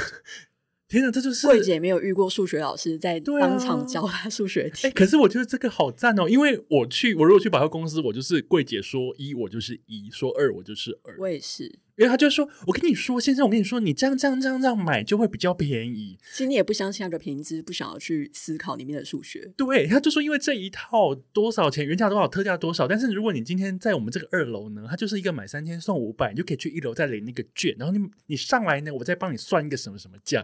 [0.87, 4.87] 天哪，这就是柜姐没有遇过数学老师在当场教她数学题。
[4.89, 11.15] 哎、可是我觉得这个好赞哦，因为我去，我如果去百货公司，我就是柜姐说一，我就是一；说二，我就是二。
[11.17, 16.17] 我也是，因为他就说：“我跟你说，先生，我跟你说，你这样这样这样这样买就会比较便宜。
[16.31, 19.51] 其实你也不相信他的便宜，只是不想要去思考里面的数学。
[19.57, 22.87] 对，他就说，因为这一套多少钱，原价多少，特价多少。
[22.87, 30.43] 但是如果你今天在我们这个二楼呢，它就是一个买三千送五百，你就可以去一楼再领那个券，然后你你上来呢，我再帮你算一个什么什么价。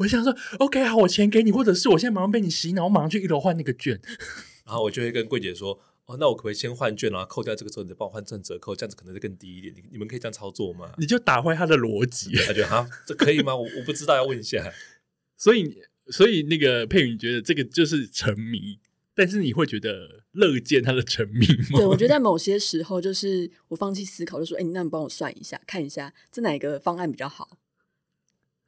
[0.00, 4.00] 我想说，OK，好，我钱给你，或者是我现在马上被你洗脑，我马上去一楼换那个券。
[4.66, 5.76] 然后我就会跟柜姐说，
[6.10, 9.72] 哦，那我可不可以先换券，然后扣掉这个之后，你再帮我换正折扣，这样子可能就更低一点。
[9.76, 10.92] 你你们可以这样操作吗？
[10.98, 12.32] 你就打坏他的逻辑。
[12.44, 13.54] 他就哈，这可以吗？
[13.54, 14.72] 我我不知道，要问一下。
[15.38, 18.80] 所以，所以那个佩云，你觉得这个就是沉迷，
[19.14, 21.78] 但是你会觉得乐见他的沉迷吗？
[21.78, 27.56] 对，我觉得在某些时候，就是我放弃思考，就说：“哎、你那你帮我算一下，看一下这哪个方案比较好。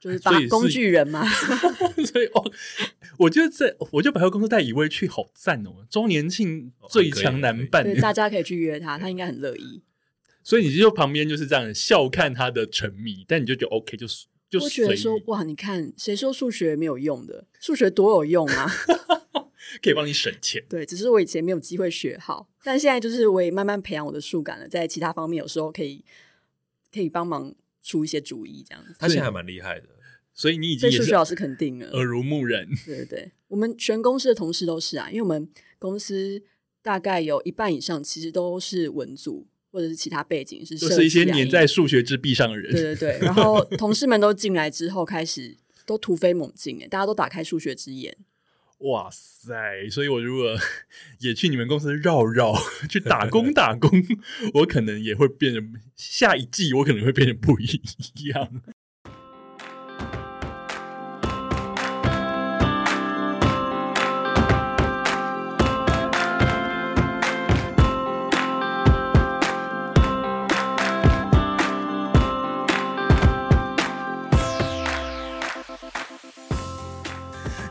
[0.03, 1.25] 就是把工具人嘛。
[2.05, 2.51] 所以哦，
[3.19, 9.81] 我觉得在我觉得百货公司带以威去好赞哦，周年庆最强男伴，对， 大家可以去约他，他应该很乐意。
[10.43, 17.47] 所以你就旁边就是这样笑看他的沉迷，但你就觉得 OK，就是就我觉得说哇，你看谁说数学没有用的？
[17.61, 18.69] 数学多有用啊！
[19.81, 20.63] 可以帮你省钱。
[20.69, 26.05] 对，只是我以前没有机会学好，但现在就是我也慢慢培养我的数感了，在其他方面有时候可以
[26.93, 28.95] 可以帮忙出一些主意，这样子。
[28.99, 29.87] 他现在还蛮厉害的。
[30.35, 32.67] 所以你已经被数学老师肯定了，耳濡目染。
[32.87, 35.47] 对对对，我们全公司的同事都是啊，因为我们
[35.79, 36.43] 公司
[36.81, 48.17] 大概有一半以上其实都是文组或者是其他背景是设就是一些粘在数学之壁上的人，对对对，然后同事们都进来之后开始都突飞猛进，哎，大家都打开数学之眼。
[48.83, 49.89] 哇塞！
[49.91, 50.57] 所以我如果
[51.21, 52.53] 也去你们公司绕绕，
[52.91, 53.91] 去打工 打工，
[54.55, 55.63] 我可能也会变得
[55.97, 57.81] 下一季，我可能会变得不一
[58.29, 58.63] 样。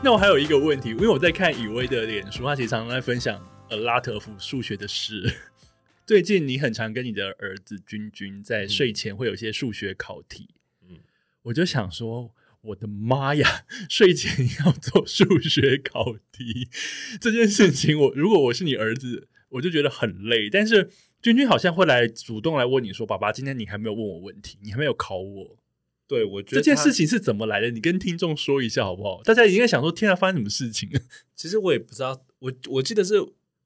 [0.04, 5.32] 那我还有一个问题，因为我在看以威的脸书，他其实常常在分享呃拉特夫数学的事。
[6.04, 10.48] 最近你很常跟你的儿子君君在睡前会有一些数学考题，
[10.82, 10.98] 嗯嗯，
[11.42, 16.68] 我就想说，我的妈呀，睡前要做数学考题
[17.20, 20.50] 这件事情，我如果我是你儿子，我就觉得很累。
[20.50, 20.90] 但是
[21.22, 25.58] 君君好像会来主动来问你说：“爸爸，今天你还没有问我问题，你还没有考我。”
[26.12, 27.70] 对，我觉得这件事情是怎么来的？
[27.70, 29.22] 你跟听众说一下好不好？
[29.22, 30.90] 大家应该想说：“天啊，发生什么事情？”
[31.34, 33.14] 其实我也不知道，我我记得是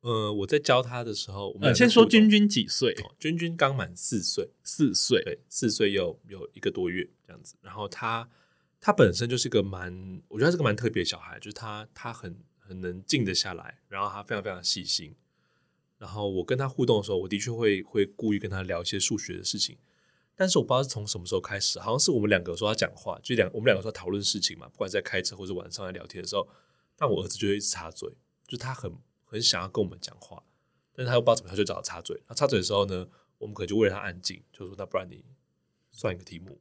[0.02, 2.92] 呃我在教他的时候，我们呃，先说君君几岁？
[3.02, 5.20] 哦君君刚满四岁，四岁。
[5.24, 7.56] 对，四岁有有一个多月这样子。
[7.62, 8.28] 然后他
[8.80, 15.16] 他本身就是个蛮，我觉得他是个蛮特别的小孩，就是他他很很能静得下来，然后他非常非常细心。
[15.98, 19.76] 然后我跟他互动的时候，我的确会会故意跟他聊一些数学的事情，
[20.36, 26.46] 但是我不知道是从什么时候开始，好像是我们两个说他讲话，就两我们两个说要讨论事情嘛，不管在开车或者晚上在聊天的时候，
[26.96, 28.92] 但我儿子就会一直插嘴，就他很
[29.24, 30.42] 很想要跟我们讲话，
[30.94, 32.20] 但是他又不知道怎么，他就找他插嘴。
[32.28, 35.24] 他插嘴的时候呢，我们可能就为了他安静，就说那不然你
[35.90, 36.60] 算一个题目，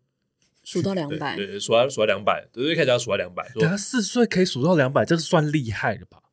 [0.63, 6.23] 数到两百对，数到数到两百，对，一开始要数到两百，等他四岁可以数到两百，这是算厉害的吧？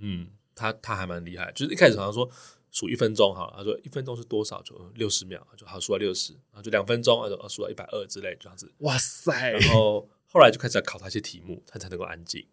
[0.00, 2.28] 嗯，他他还蛮厉害，就是一开始好像说
[2.70, 4.62] 数一分钟好了，他说一分钟是多少？
[4.62, 8.72] 就六十秒，就好数到六十，然后就两分钟，他说数到一百二之类这样子。
[8.78, 9.50] 哇塞！
[9.52, 12.46] 然后后来就开始要考他一些题目，他才能够安静。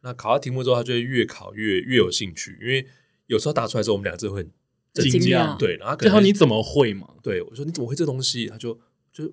[0.00, 2.86] 那考到题目之后，他就会越考越越有兴趣，因为
[3.26, 4.50] 有时候答出来之后，我们俩就会很
[4.92, 7.14] 惊讶讶，对，然后他可最能后你怎么会嘛？
[7.22, 8.46] 对我说你怎么会这东西？
[8.46, 8.78] 他就
[9.12, 9.32] 就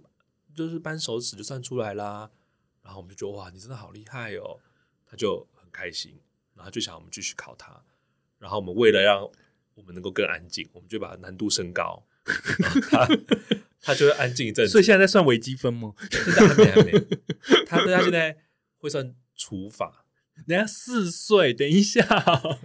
[0.55, 2.29] 就是扳手指就算出来啦。
[2.83, 4.59] 然后我们就觉得哇，你真的好厉害哦，
[5.05, 6.19] 他就很开心，
[6.55, 7.83] 然后就想我们继续考他。
[8.39, 9.29] 然后我们为了让
[9.75, 12.03] 我们能够更安静，我们就把难度升高，
[12.89, 13.07] 他
[13.81, 14.71] 他就会安静一阵子。
[14.71, 15.93] 所以现在在算微积分吗？
[16.11, 16.91] 现在还没还没，
[17.65, 18.37] 他他现在
[18.77, 20.05] 会算除法，
[20.45, 22.01] 人家四岁，等一下，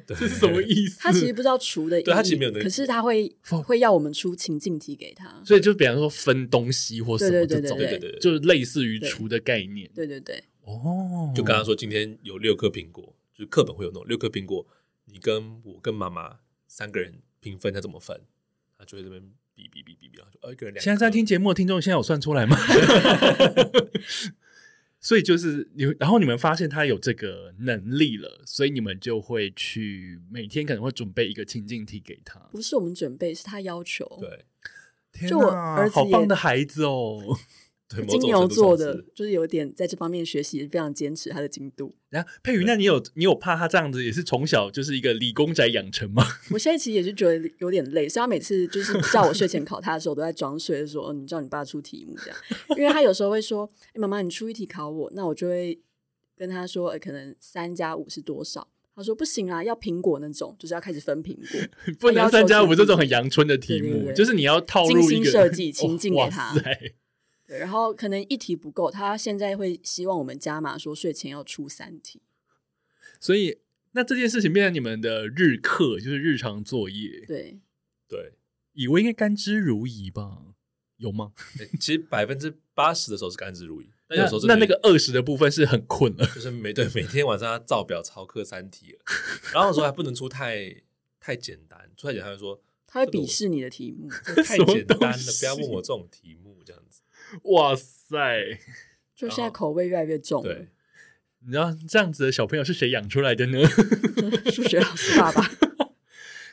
[0.07, 0.99] 这是什么意思？
[1.01, 5.42] 他其实不知道除的意义，对他其实没有那个可是他会会要我们出情境题给他。
[5.45, 9.90] 所以就比方说分东西或什么对对这种，对对对对，就是类似于除的概念。
[9.95, 14.66] 对对对，哦，就刚刚说今天有六颗苹果，就是课本会有那种六颗苹果，
[15.07, 16.40] 你跟我跟妈妈
[16.77, 18.21] 三个人平分，他怎么分？
[18.77, 19.19] 他就会这边
[19.55, 20.85] 比比比比比，然后就哦一个人两。
[20.85, 22.55] 现在在听节目的听众，现在有算出来吗？
[25.01, 32.39] 所以就是你，然后你们发现他有这个能力了，所以你们就会去每天可能会准备一个情境题给他。
[32.53, 34.05] 不是我们准备，是他要求。
[34.21, 34.45] 对
[35.12, 37.39] 天就我哪儿子也好棒的孩子哦！
[37.88, 41.94] 对，金牛座的，就是有点在这方面学习非常坚持他的进度。
[42.11, 46.25] 然后佩瑜，那你有你有怕他这样子也是从小就是一个理工宅养成吗？
[46.51, 52.37] 我现在其实也是觉得有点累，所以他每次就是叫我睡前考他的时候，我都在装睡，就说：“哦，你叫你爸出题目这样。
[52.77, 55.79] ”因为他有时候会说：“哎、妈妈，你出一题考我。”那我就会
[56.37, 61.94] 跟他说：“呃可能三加五是多少？”他说：“不行啊，要苹果那种，就是要开始分苹果。
[62.01, 66.62] 不能三加五这种很阳春的题目，就是你要套入一个精心设计情境给他塞
[67.47, 72.21] 对，然后可能一题不够，他现在会希望我们加码，说睡前要出三题。
[73.21, 73.61] 所以
[73.93, 77.25] 那这件事情变成你们的日课，就是日常作业。
[77.27, 77.61] 对，
[78.09, 78.35] 对。
[78.73, 80.43] 以为应该甘之如饴吧？
[80.99, 81.33] 有吗？
[81.59, 86.27] 欸其实百分之八十的时候是甘之如饴，但那有时候那那个二十的部分是很困了。
[86.27, 88.99] 就是每对每天晚上要照表抄课三题了，
[89.55, 90.83] 然后有时候还不能出太
[91.19, 94.11] 太简单，出太简单就说他会鄙视你的题目。
[94.45, 96.46] 太简单了，不要问我这种题目。
[97.45, 98.59] 哇塞！
[99.15, 100.69] 就现在口味越来越重，对，
[101.45, 103.59] 你知道这样子的小朋友是谁养出来的呢？
[104.53, 105.43] 数学老师爸爸。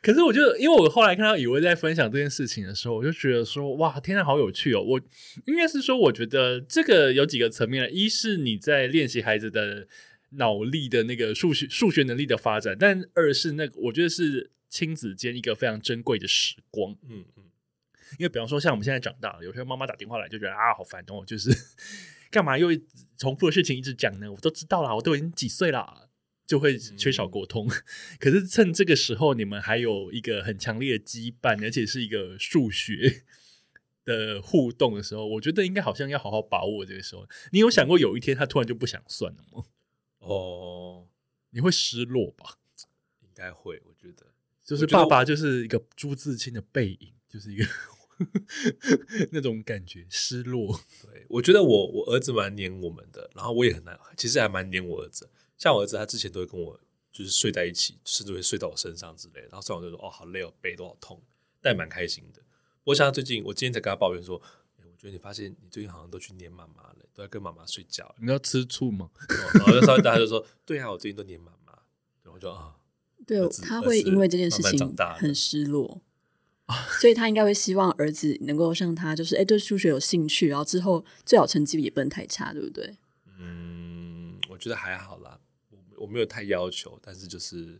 [0.02, 4.82] 可是我就因为我后来看到以为在分享这件事情的时候，我就觉得说哇，天呐，好有趣哦！
[4.82, 5.00] 我
[5.46, 9.88] 应该是说，我觉得这个有几个层面了，一是你在练习孩子的
[10.32, 16.92] 脑力的那个数学数学能力的发展，但二是那个我觉得是亲子间一个非常珍贵的时光。
[17.10, 17.33] 嗯嗯，
[18.18, 21.50] 因为比方说，像我们现在长大了，有些妈妈打电话来就觉得啊，好烦哦，就是
[22.32, 22.70] 干嘛又
[23.18, 24.32] 重复的事情一直讲呢？
[24.32, 26.10] 我都知道啦，我都已经几岁啦。
[26.46, 27.70] 就会缺少沟通。
[28.20, 33.24] 可是趁这个时候，你们还有一个很强烈的羁绊，而且是一个数学
[34.04, 37.26] 的互动的时候，我觉得应该好像要好好把握这个时候。
[37.54, 39.64] 你有想过有一天他突然就不想算了吗？
[40.20, 41.08] 哦，
[41.52, 42.58] 你会失落吧？
[43.22, 44.26] 应该会，我觉得
[44.66, 47.66] 就是爸爸就是一个朱自清的背影，就是一个
[49.32, 50.80] 那种感觉，失落。
[51.04, 55.30] 对，我觉得我我儿子蛮黏我们的，然后我也很难，其实还蛮黏我儿子。
[55.58, 56.80] 像我儿子，他之前都会跟我
[57.12, 59.42] 就是睡在一起，甚至会睡到我身上之类。
[59.42, 61.22] 然后睡完就说：“哦，好累哦，背都好痛。”
[61.62, 62.42] 但也蛮开心的。
[62.86, 64.42] 我想他最近，我今天才跟他抱怨说
[64.78, 69.10] ：“我觉得你发现你最近好像都去黏妈妈了，都在跟妈妈睡觉。”你要吃醋吗？
[69.56, 71.74] 然后就稍微大家就说：“对啊，我最近都黏妈妈。”
[72.24, 72.76] 然后就啊，
[73.26, 76.02] 对，他会因为这件事情很失落
[77.00, 82.98] 所以他应该会希望儿子能够像他，就是哎，对数学有兴趣，然后之后最好成绩也不能太差，对不对？
[83.40, 85.40] 嗯，我觉得还好啦。
[85.98, 87.80] 我没有太要求，但是就是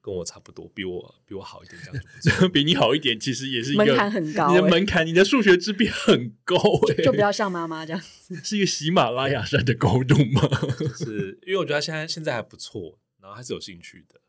[0.00, 1.78] 跟我差不多，比我比我好一点，
[2.22, 4.48] 这样 比你好一点，其实也是一个门槛很高。
[4.48, 6.56] 你的门槛，你的数学之比很高，
[7.02, 8.02] 就不要像妈妈这样，
[8.42, 10.42] 是一个喜马拉雅山的高度吗？
[10.96, 14.20] 是因为我觉得他现在现在还不错，然后还是有兴趣的。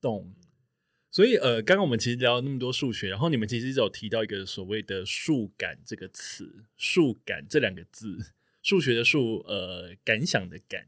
[0.00, 0.32] 懂。
[1.10, 10.86] 所以呃，刚刚我们其实聊了那么多数学，然后你们其实一直有提到一个所谓的“数感”这个词，“数感”这两个字，数学的数，呃，感想的感。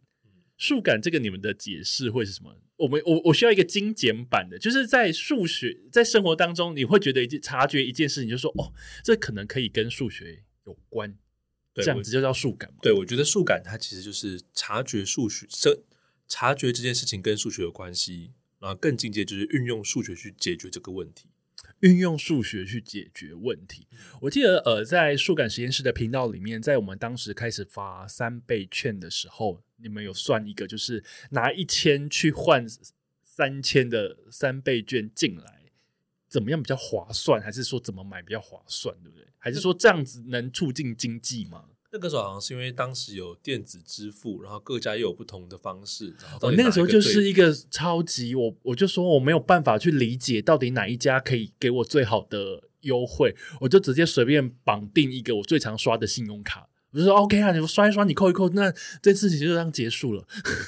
[0.56, 2.54] 数感这个你们的解释会是什么？
[2.76, 11.18] 我们我我需要一个精简版的，就是在数学在生活当中，你会觉得一件察觉一件事情，就说哦，这可能可以跟数学有关，
[11.74, 12.72] 这样子就叫数感。
[12.80, 15.82] 对，我觉得数感它其实就是察觉数学，这
[16.28, 18.30] 察觉这件事情跟数学有关系，
[18.62, 21.26] 然后更进阶就是运用数学去解决这个问题。
[21.80, 23.88] 运用数学去解决问题。
[24.20, 32.64] 我记得，呃，在数感实验室的频道里面，在我们当时开始发三倍券的时候，你们有算一个，就是拿一千去换
[33.24, 35.64] 三千的三倍券进来，
[36.28, 37.42] 怎么样比较划算？
[37.42, 38.94] 还是说怎么买比较划算？
[39.02, 39.26] 对不对？
[39.38, 41.64] 还是说这样子能促进经济吗？
[41.92, 46.16] 那个时候好像是因为当时有电子支付，然后各家又有不同的方式。
[46.40, 60.26] 哦，那个时候就是一个超级我，我就说我没有办法去理解到底哪一家可以给我最好的优惠，我就直接随便绑定一个我最常刷的信用卡，我就说 OK 啊，你刷一刷，你扣一扣，那这事情就这样结束了。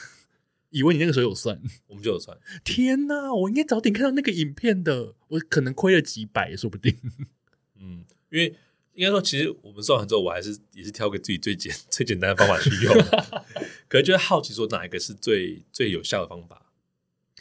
[0.69, 2.37] 以为你那个时候有算，我们就有算。
[2.65, 6.95] 天哪，我应该早点看到那个影片的，我可能亏了几百也，说不定。
[7.81, 8.55] 嗯，因为。
[8.95, 12.95] 应该说，其实我们算完之后，我还是也是挑个自己最简最简单的方法去用。
[13.89, 16.73] 可能就是好奇说哪一个是最最有效的方法。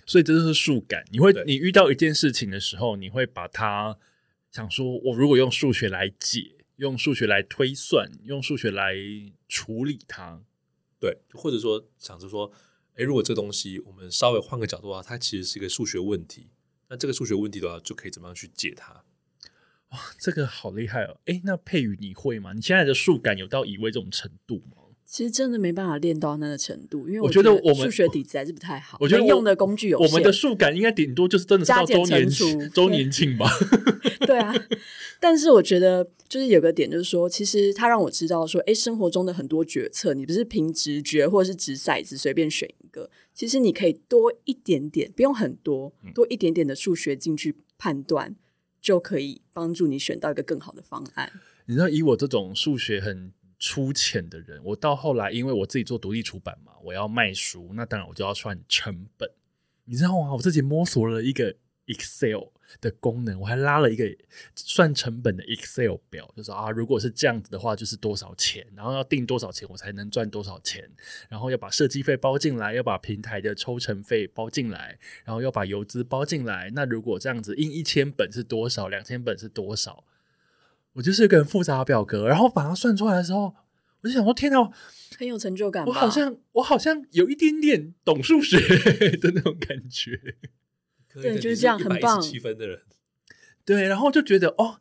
[0.05, 1.05] 所以这就是数感。
[1.11, 3.97] 你会你遇到一件事情的时候，你会把它
[4.51, 8.95] 想说，我如果用数学来解，用数学来推算，用数学来
[9.47, 10.41] 处理它。
[10.99, 12.51] 对，或者说想着说，
[12.95, 16.49] 哎，如果这东西我们稍微换个角度的话，它其实是一个数学问题。
[16.89, 19.03] 那这个数学问题的话，就可以怎么样去解它？
[19.93, 21.17] 哇，这个好厉害哦！
[21.25, 22.51] 哎，那佩宇你会吗？
[22.53, 24.77] 你现在的数感有到以为这种程度吗？
[25.05, 28.97] 其实真的没办法练到那个程度，因为我觉得我们数学底子还是不太好。
[28.99, 32.27] 我觉得用的工具有限，我们的数感应该顶多就是真的是到周年
[32.71, 33.47] 周年庆吧？
[34.25, 34.51] 对啊，
[35.19, 48.35] 但是我觉得就是有个点，就是说，其实他让我知道说，哎，生活中的很多决策，你不是凭直觉或者是掷骰子随便选一个，其实你可以多一点点，不用很多，多一点点的数学进去判断。
[48.83, 51.31] 就可以帮助你选到一个更好的方案。
[51.65, 59.27] 你知道，以我这种数学很粗浅的人，我到后来，因为我自己做独立出版嘛，我要卖书，那当然我就要算成本。
[59.85, 60.33] 你知道吗？
[60.33, 62.49] 我自己摸索了一个 Excel。
[62.81, 64.05] 的功能，我还拉了一个
[64.55, 70.89] 算成本的 Excel 表，就说啊，如果是这样子的话，就是多少钱，然后要定多少钱，我才能赚多少钱，
[71.29, 76.71] 然后要把设计费包进来，要把平台的抽成费包进来，然后要把邮资包进来。
[76.73, 80.03] 那如果这样子印一千本是多少，两千本是多少？
[80.93, 83.55] 我就是一个很复杂的表格，然后把它算出来的时候，
[84.01, 84.71] 我就想说，天哪，
[85.17, 85.85] 很有成就感。
[85.85, 88.57] 我好像我好像有一点点懂数学
[89.17, 90.35] 的那种感觉。
[91.21, 92.21] 对，就是这样，很棒。
[92.21, 92.81] 七分的人，
[93.65, 94.79] 对，然后就觉得哦，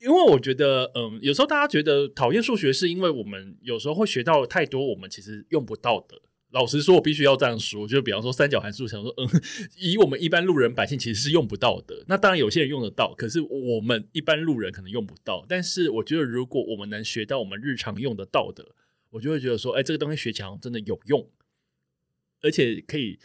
[0.00, 6.20] 因为我觉得，嗯，有时候大家觉得讨厌数学，是因为我们有时候会学到太多我们其实用不到的。
[6.50, 9.28] 老实说，我必须要这样说，就比方说三角函数，想说，嗯，
[9.76, 12.02] 以我们一般路人百姓其实是用不到的。
[12.06, 15.44] 那当然有些人用得到，可是我们一般路人可能用不到。
[15.46, 18.64] 但是我觉得，如果我们能学到我们日常用得到的，
[19.10, 21.28] 我就会觉得说，哎，这个东西学起来真的有用，
[22.40, 23.18] 而且可以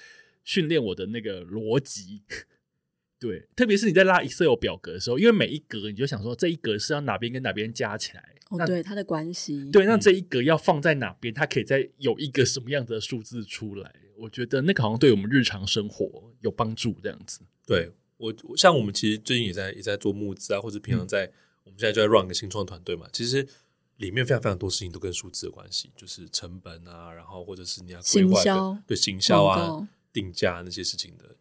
[0.44, 2.24] 训练我的那个逻辑。
[3.20, 13.96] 对，特别是你在拉 Excel 表格的时候，因为每一格你就想说这一格是要哪边跟哪边加起来，哦，对，它的关系，对，那这一格要放在哪边，它可以再有一个什么样的数字出来？
[14.18, 17.39] 我觉得那个好像对我们日常生活有帮助，这样子。
[17.66, 21.32] 对我，像我们其实最近也在也在做募资啊，或者平常在
[21.64, 23.48] 我们现在就在 run 个新创团队嘛，其实
[23.96, 31.36] 里面非常非常多事情都跟数字有关系，就是成本啊，然后或者是你要规划的对行销啊、定价那些事情的。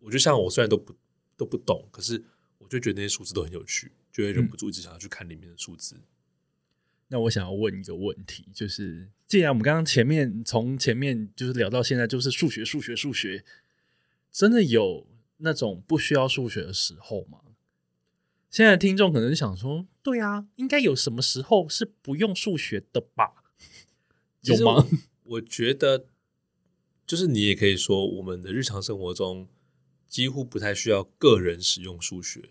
[0.00, 0.94] 我觉得像我虽然都不
[1.36, 2.22] 都不懂，可是
[2.58, 5.96] 我就觉得那些数字都很有趣，就会忍不住一直想要去看里面的数字。
[7.08, 13.44] 那我想要问一个问题，就是既然我们刚刚前面从前面就是聊到现在，就是数学、数学、数学，
[14.30, 15.08] 真的有
[15.38, 17.40] 那种不需要数学的时候吗？
[18.50, 23.42] 现在听众可能想说，对啊，应该有什么时候是不用数学的吧？
[24.42, 24.86] 有吗？
[25.24, 26.06] 我觉得，
[27.06, 29.48] 就是你也可以说，我们的日常生活中。
[30.08, 32.50] 几乎不太需要个人使用数学，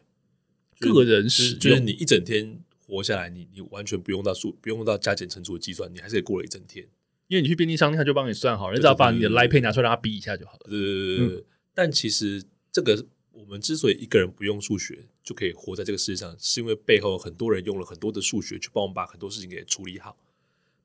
[0.77, 6.85] 个人使就是你一整天活下来，你你完全不用到数，不用到加减乘除的计算，你还是可以过了一整天。
[7.27, 10.65] 因为你去便利商店，他就帮你算好了，你只要把你的 Line Pay 拿出来让他比一下就好了。
[10.69, 11.45] 对对对对。
[11.73, 12.43] 但其实
[12.73, 20.17] 这个我们之所以一个人不用数学就可以活在这个世界上，是因为背后很多人用了很多的数学去帮我们把很多事情给处理好。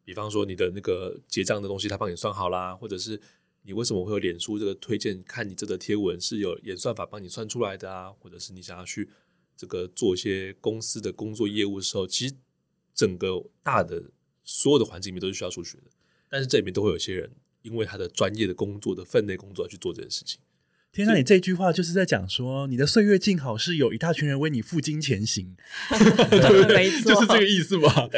[0.04, 3.20] 比方说你的那个结账的东西，他帮你算好啦，或者是。
[3.62, 5.22] 你为什么会有脸书这个推荐？
[5.22, 9.08] 看你这个贴文是有演算法帮你算出来的啊，或者是你想要去
[9.56, 12.34] 这个做一些公司的工作业务的时候，其实
[12.94, 14.10] 整个大的
[14.44, 15.84] 所有的环境里面都是需要数学的。
[16.28, 17.30] 但是这里面都会有些人，
[17.62, 20.40] 因为他的专业的工作的分内工作去做这件事情。
[20.92, 25.56] 天哪，你这句话就是在讲说，你的岁月静好是有一大群人为你负荆前行，
[26.68, 28.08] 没错，就是这个意思吧？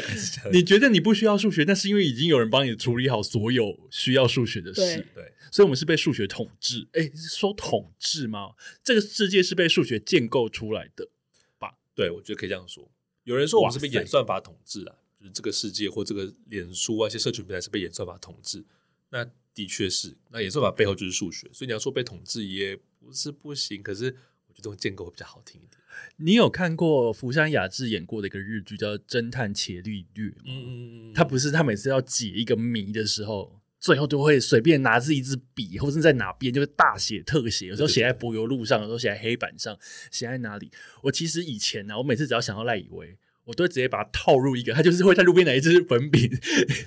[0.53, 6.89] 你觉得你不需要数学，但是因为已经有人帮你处理好所有需要数学的事，对，所以我们是被数学统治。
[6.93, 8.53] 哎，说统治吗？
[8.83, 11.09] 这个世界是被数学建构出来的
[11.59, 11.75] 吧？
[11.95, 12.91] 对，我觉得可以这样说。
[13.25, 18.65] 有人说我们是被演算法统治啊，就是这个世界或这个脸书啊，一些社群平台是被演算法统治。
[19.11, 23.83] 那的确是，那演算法背后就是数学，所以你要说被统治也不是不行。
[23.83, 24.07] 可是
[24.47, 25.79] 我觉得这种建构会比较好听一点。
[26.17, 30.43] 你有看过福山雅治演过的一个日剧叫《侦探伽利略》吗？
[30.47, 31.15] 嗯嗯嗯。
[31.15, 39.79] 他不是他每次要解一个谜的时候，最后都会随便拿着一支笔，或者在哪边就是大写特写，有时候写在柏油路上，有时候写在黑板上，
[40.11, 40.71] 写在哪里？
[41.03, 43.19] 我其实以前呢，我每次只要想到赖以为。
[43.45, 46.31] 我都会直接把它套入一个，他就是会在路边拿一支粉笔，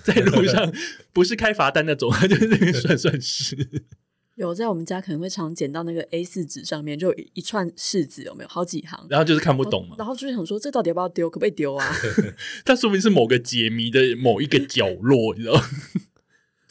[0.03, 0.73] 在路上
[1.11, 3.83] 不是开罚单那种，他就是那个算算式。
[4.35, 9.07] 有在我们家可能会常捡到那个 A 四纸上面就一串式子，有没有好几行？
[9.09, 11.89] 然后就是看不懂嘛，然后就是想说这到底要不要丢，可不可以丢啊？
[12.65, 15.61] 但说明是某个解谜的某一个角落，你知道？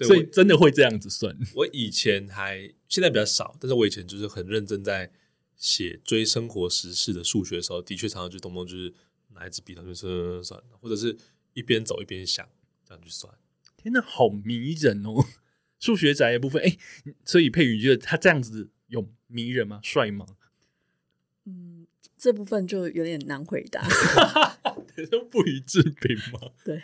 [0.01, 1.35] 所以真的会这样子算。
[1.55, 5.11] 我以前还现在比较少，但是我以前就是很认真在
[5.57, 8.93] 写追生活时事的数学的时候，的确常常就动不动就是。
[9.35, 11.17] 拿一支笔，他就算算，或者是
[11.53, 12.49] 一边走一边想，
[12.87, 13.33] 这样去算。
[13.77, 15.25] 天哪，好迷人哦！
[15.79, 16.79] 数学宅的部分，哎，
[17.25, 19.81] 所以佩宇觉得他这样子有迷人吗？
[19.83, 20.25] 帅吗？
[21.45, 23.87] 嗯，这部分就有点难回答。
[25.11, 26.41] 都不予置评吗？
[26.65, 26.81] 对，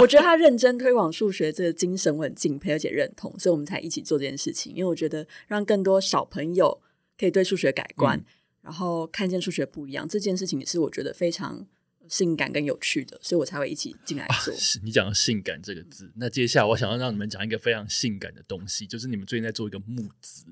[0.00, 4.72] 我觉得他认真推广数学这个精神，我很敬佩而且认同，所以我们才一起做这件事情。
[4.72, 6.80] 因为我觉得让更多小朋友
[7.18, 8.24] 可以对数学改观，
[8.62, 11.66] 然后看见数学不一样，这件事情也是我觉得非常。
[12.10, 14.52] 性感跟有趣的，所以我才会一起进来做。
[14.82, 20.44] 你讲“性感”这个字，那接下来我想要让你们讲一个非常性感的东西，就是你们最近在做一个募资，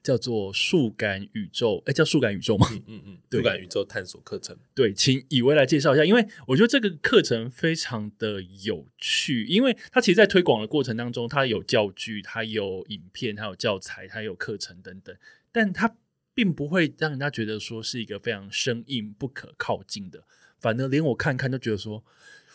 [0.00, 1.82] 叫做“树感宇宙”。
[1.86, 2.68] 哎，叫“树感宇宙”吗？
[2.70, 4.56] 嗯嗯嗯，数感宇宙探索课程。
[4.74, 15.16] 对，请以薇来介绍一下，因为我觉得这个课程非常的有趣，因为它其实，在推广的过程当中，它有教具，它有影片，它有教材，它有课程等等，
[15.50, 15.96] 但它
[16.32, 20.24] 并不会让人家觉得说是一个非常生硬、不可靠近的。
[20.62, 22.04] 反正连我看看都觉得说，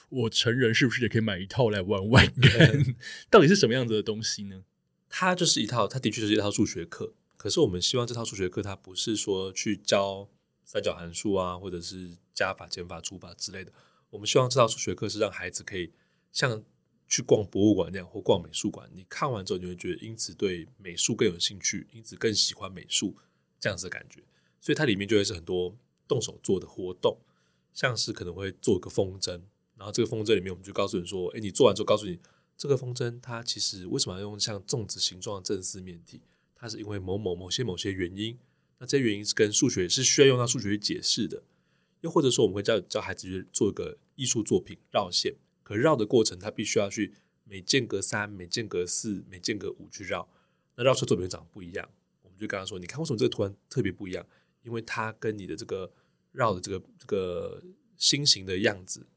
[0.07, 2.33] 我成人是不是也可以买一套来玩玩？
[3.29, 4.63] 到底是什么样子的东西呢？
[5.09, 7.13] 它就是一套，它的确是一套数学课。
[7.35, 10.29] 可是我们希望这套数学课，它不是说去教
[10.63, 13.73] 三角函数啊，或者是加法、减法、除法之类的。
[14.09, 15.91] 我们希望这套数学课是让孩子可以
[16.31, 16.63] 像
[17.09, 18.89] 去逛博物馆那样，或逛美术馆。
[18.93, 23.17] 你看完之后，你会觉得因此对美术更有兴趣，因此更喜欢美术
[23.59, 24.23] 这样子的感觉。
[24.61, 25.77] 所以它里面就会是很多
[26.07, 27.17] 动手做的活动。
[27.77, 29.39] 像是可能会做一个风筝，
[29.75, 32.17] 然后这个风筝里面我们就告诉你说，哎，你做完之后告诉你，
[32.57, 36.23] 这个风筝它其实为什么要用像粽子形状的正四面体？
[36.55, 38.35] 它是因为某某某些某些原因，
[38.79, 41.43] 那这些原因是跟数学是需要用到数学去解释的。
[42.01, 47.13] 又或者说，我们会教教孩子去做一个艺术作品绕线，可绕的过程，它必须要去
[47.43, 50.27] 每间隔三、每间隔四、每间隔五去绕，
[50.77, 51.87] 那绕出作品长不一样。
[52.23, 54.25] 我们就跟他说：“你看，为什么这个图案特别不一样？
[54.63, 55.91] 因为它跟你的这个
[56.31, 57.61] 绕的这个这个
[57.97, 59.07] 心形的样子，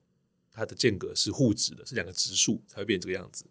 [0.52, 3.44] 它的间隔是互指的，是两个直数才会变这个样子。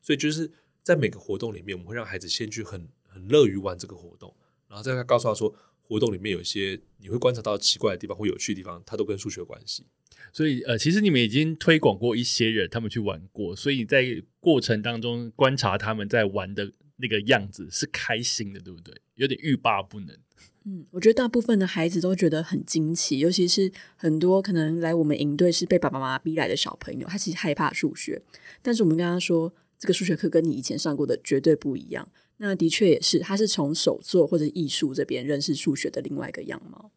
[0.00, 0.50] 所以就是
[0.82, 4.34] 在每个活动里面，我们会让孩子先去很很乐于玩这个活动，
[4.68, 5.54] 然后再告诉他说。”
[5.84, 9.84] 活动里面有一些你会观察到奇怪的地方或有趣的地方，它都跟数学有关系。
[10.32, 19.02] 所以呃，其实你们已经推广过一些人，他们去玩过，所以在过程当中观察他们在玩的那个样子是开心的，对不对？
[19.16, 20.18] 有点欲罢不能。
[20.64, 28.22] 嗯，我觉得大部分的孩子都觉得很惊奇，尤其是很多可能来我们营队是被爸爸妈妈逼来的小朋友，他其实害怕数学，
[28.62, 32.08] 但是我们跟他说，这个数学课跟你以前上过的绝对不一样。
[32.38, 36.90] 那的确也是，他是从手作或者艺术这边认识数学的另外一个样貌。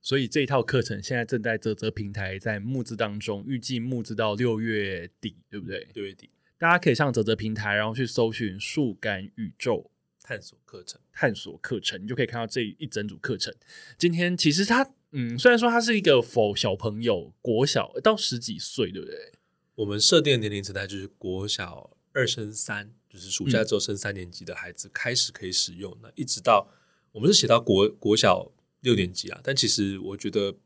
[0.00, 5.86] 所以这一套课程现在正在泽泽平台在募资当中，预计募资到六月底，对不对？
[5.94, 9.91] 六月底，大家可以上泽泽平台，然后去搜寻“数感宇宙
[10.22, 13.54] 探索课程”，探索课程，你就可以看到这一整组课程。
[13.98, 19.32] 今天其实它，嗯，虽然说它是一个否小朋友，国小到十几岁，对不对？
[19.74, 22.94] 我们设定的年龄层代就是国小二升三。
[23.12, 26.66] 就是暑假之后升三年级的孩子开始可以使用，那一直到
[27.12, 28.50] 我们是写到国国小
[28.80, 29.38] 六年级啊。
[29.44, 30.56] 但其实我觉得，因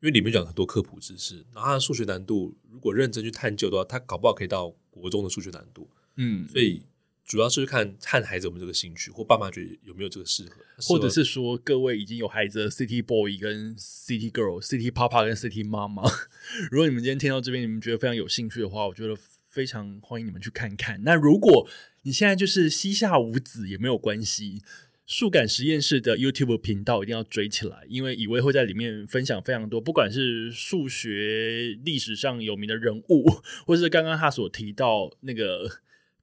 [0.00, 5.88] 为里面讲很多科普知识，然后数学难度如果认真去探究的话，他搞不好可以到国中的数学难度。
[6.16, 6.82] 嗯，所以
[7.28, 16.02] 主要是看看孩子有没有这个兴趣，或爸妈觉得有没有这个适合，或者是说各位已经有孩子的 City Boy 跟 City Girl、City Papa 跟 City 妈妈，
[16.72, 19.14] 如果你们今天听到这边，你们觉得非常有兴趣的话，我觉得。
[19.50, 21.02] 非常欢迎你们去看看。
[21.02, 21.66] 那如果
[22.02, 24.62] 你现在就是膝下无子也没有关系，
[25.06, 33.24] 数感实验室的 YouTube 频道一定要追起来，因为以为会在里面分享非常多，不管是数学历史上有名的人物，
[33.66, 35.68] 或是刚刚他所提到那个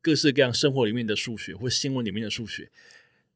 [0.06, 2.70] 各式各样生活里面的数学或新闻里面的数学。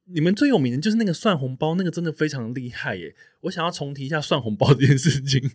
[0.05, 3.15] 你们最有名的就是那个算红包，那个真的非常厉害耶！
[3.41, 5.49] 我想要重提一下算红包这件事情，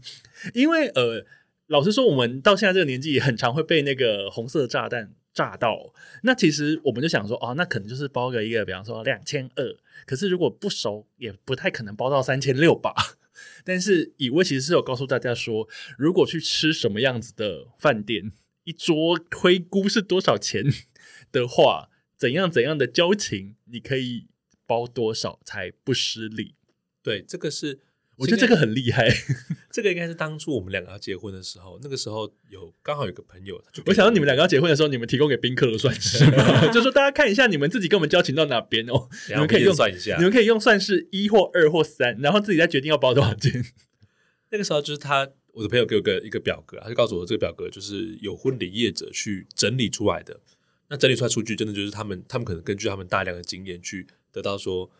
[0.55, 1.25] 因为呃。
[1.69, 5.95] 老实说，我们到现在这个年纪，也很常会被那个红色炸弹炸到。
[6.23, 9.75] 那其实我们就想说，哦，那可能就是包个一个，比方说两千二。
[10.05, 12.93] 可是如果不熟，也不太可能包到三千六吧。
[13.65, 18.31] 但是以威其实是有告诉大家说，如果去吃什么样子的饭店，
[18.65, 20.65] 一桌推估是多少钱
[21.33, 24.27] 的话，怎样怎样的交情，你可以
[24.67, 26.55] 包多少才不失礼？
[27.03, 27.81] 对，这个是。
[28.17, 29.09] 我觉得这个很厉害，
[29.73, 36.25] 这个应该是当初我们两个要结婚的时候，那个时候有刚好有个朋友，我想到你们两个要结婚的时候，你们提供给宾客的算式，
[36.73, 43.65] 就说大家看一下你们自己跟我们交情到哪边哦，你们可以用算一下，你们可以用算式一或二或三，然后自己再决定要包多少钱。
[44.51, 50.39] 那个时候就是他，我的朋友给我个一个表格，他就告诉我这个表格就是有婚礼业者去整理出来的，
[50.89, 54.91] 那整理出来数据真的就是他们，他们可能根据他们大量的经验去得到说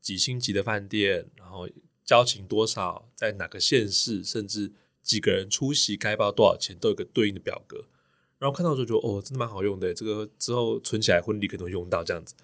[0.00, 1.68] 几星级的饭店，然后。
[2.04, 4.72] 交情多少，在哪个县市，甚至
[5.04, 7.86] 几个人出席该包多少钱，都有个对应的表格。
[8.38, 12.34] 然后看到之后觉得哦，真的蛮好用的，这个之后存起来婚礼可能用到这样子。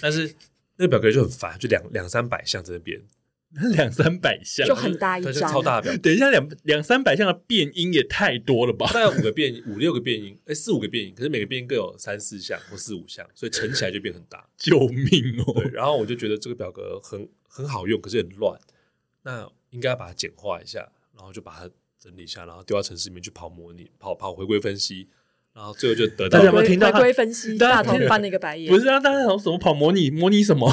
[0.00, 0.34] 但是
[0.76, 3.02] 那个表格就很烦，就两两三百项在那边，
[3.76, 5.94] 两三百项就很大一张，超大表。
[5.98, 8.86] 等一下，两两三百项的变音也太多了吧？
[8.94, 14.48] 大概五个变音 五六个变音，哎，四五个变音，可是每个变音各有三四项或四五项，所以乘起来就变很大。
[14.56, 15.52] 救命哦！
[15.54, 18.58] 对，然后我就觉得这个表格很很好用，可是很乱。
[19.24, 20.80] 那应该把它简化一下，
[21.14, 21.68] 然后就把它
[22.00, 25.08] 整理一下，然后丢到城市里面去跑模拟、跑跑回归分析，
[25.54, 26.38] 然后最后就得到。
[26.38, 27.58] 大家有没有听到回归分析？
[27.58, 28.72] 大头翻了一个白眼。
[28.72, 30.10] 不是啊，大家想什么跑模拟？
[30.10, 30.72] 模拟什么？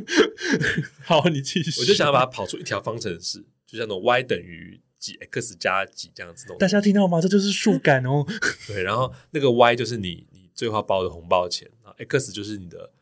[1.04, 1.80] 好，你继续。
[1.80, 6.46] 我就想要把它跑出一条方程式，就像那种 y 等于几 x 加几这样子。
[6.58, 7.20] 大家听到吗？
[7.20, 8.24] 这就是数感哦。
[8.66, 12.92] 对，然后那个 y 就是你你最后包的红包钱，然后 x 就是你的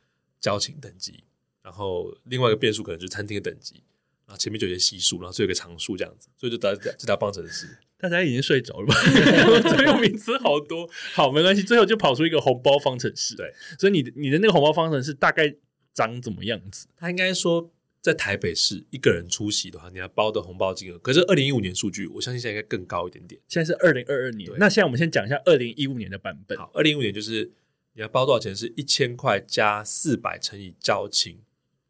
[0.40, 1.24] 交情等级，
[1.62, 3.82] 然后另外一个变数可能就是餐厅的等级。
[4.26, 7.66] 然后前面就有些系数，然后最后一个常数这样子，所以就得这条方程式。
[7.98, 8.94] 大家已经睡着了吧？
[9.60, 13.34] 专用名词好多，好没关系，最后就跑出一个红包方程式。
[13.34, 15.52] 对，所以你的你的那个红包方程式大概
[15.92, 16.86] 长怎么样子？
[16.96, 17.70] 他应该说，
[18.00, 23.40] 在台北市一个人出席的话，你要包的红包金额，可是二零一五年数据，我相信现在应该更高一点点。
[23.48, 26.56] 现在是二零二二年，那现在我们先讲一下二零一五年的版本。
[26.56, 27.52] 好，二零一五年就是
[27.94, 28.54] 你要包多少钱？
[28.54, 31.40] 是一千块加四百乘以交情。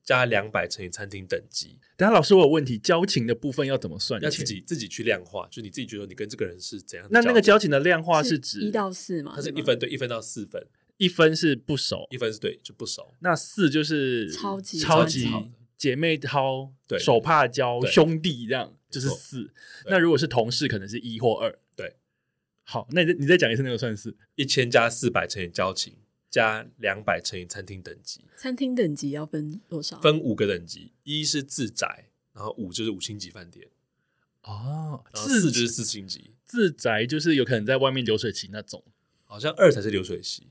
[0.02, 1.78] 加两百乘以餐厅等级。
[1.96, 4.20] 等下老师我有问题，交情的部分要怎么算？
[4.20, 7.06] 要自己自己去量化，就你自己觉得你跟这个人是怎样？
[7.12, 9.34] 那那个交情的量化是指一到四吗？
[9.36, 10.66] 它是一分对一分到四分，
[11.00, 15.32] 一分是不熟，一分是对就不熟，那四就是超级超级
[15.78, 16.98] 姐妹掏，对。
[16.98, 19.50] 手帕交兄弟这样就是四。
[19.86, 21.58] 那如果是同事，可能是一或二。
[21.74, 21.96] 对，
[22.64, 24.14] 好，那你再你再讲一次那个算式。
[24.34, 25.94] 一千加四百乘以交情，
[26.30, 29.98] 加两百乘以餐厅等级，餐厅等级要分多少？
[30.02, 33.66] 分五个等级，一是自宅，然后五就是五星级饭店，
[34.42, 38.84] 哦，四自就是四星级，自宅就是有可能在外面流水席那种。
[39.24, 40.48] 好像二才是流水席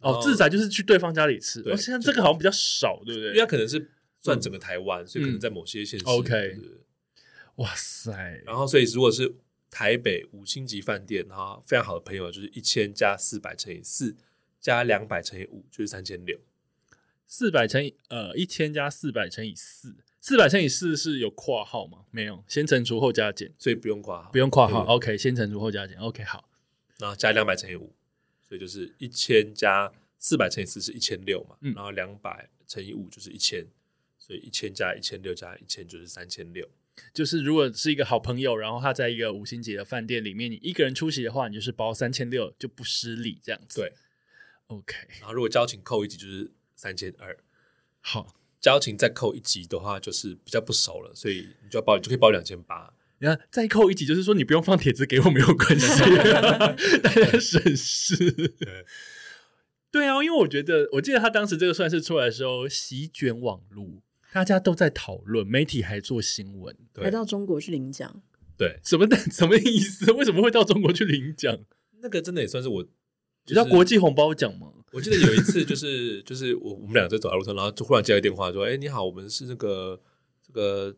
[0.00, 1.62] 哦，自宅就是去对方家里吃。
[1.62, 3.90] 对哦，现在这个好像比较少，对不对因为可能是
[4.22, 6.04] 算整个台湾，所以可能在某些县市。
[6.06, 6.58] 嗯 OK
[7.56, 9.34] 哇塞，然后所以如果是
[9.70, 14.14] 台北五星级饭店，然后非常好的朋友就是一千加四百乘以四
[14.60, 16.38] 加两百乘以五就是三千六，
[17.26, 22.00] 四百乘以呃一千加四百乘以四，四百乘以四是有括号吗？
[22.10, 24.84] 没有，先乘除后加减，所以不用括号，不用括号。
[24.84, 25.96] OK，先乘除后加减。
[25.96, 26.50] OK，好。
[26.98, 27.95] 然后加两百乘以五，
[28.46, 33.66] 所以就是一千加四百乘以四是一千六嘛，嗯然后两百乘以五就是一千，
[34.18, 36.68] 所以一千加一千六加一千就是三千六。
[37.12, 43.80] 就是如果是一个好朋友，然后他在一个五星级的饭店里面，你一个人出席的话，你就是包三千六，就不失礼这样子。
[43.80, 43.92] 对
[44.68, 47.36] ，，OK，然后如果交情扣一级就是三千二，
[48.00, 48.36] 好。
[48.58, 52.92] 交情再扣一级的话就是比较不熟了，所以你就要包，你就可以包两千八。
[53.18, 55.86] 你看，再扣一集，就是说你不用放帖子给我没有关系，
[57.02, 58.54] 大家省事。
[59.90, 64.02] 对啊，因为我觉得，我记得他当时这个算是出来的时候，席卷网络，
[64.32, 66.76] 大家都在讨论，媒体还做新闻。
[66.92, 68.22] 对来到中国去领奖，
[68.58, 70.12] 对，什么的 什么意思？
[70.12, 71.58] 为什么会到中国去领奖？
[72.02, 72.88] 那个真的也算是我，你
[73.46, 74.70] 知道国际红包奖吗？
[74.92, 79.98] 我记得有一次，就是就是我我们俩在走在路上，然后就忽然接到电话说：“哎、你好，我们是那个
[80.46, 80.94] 这个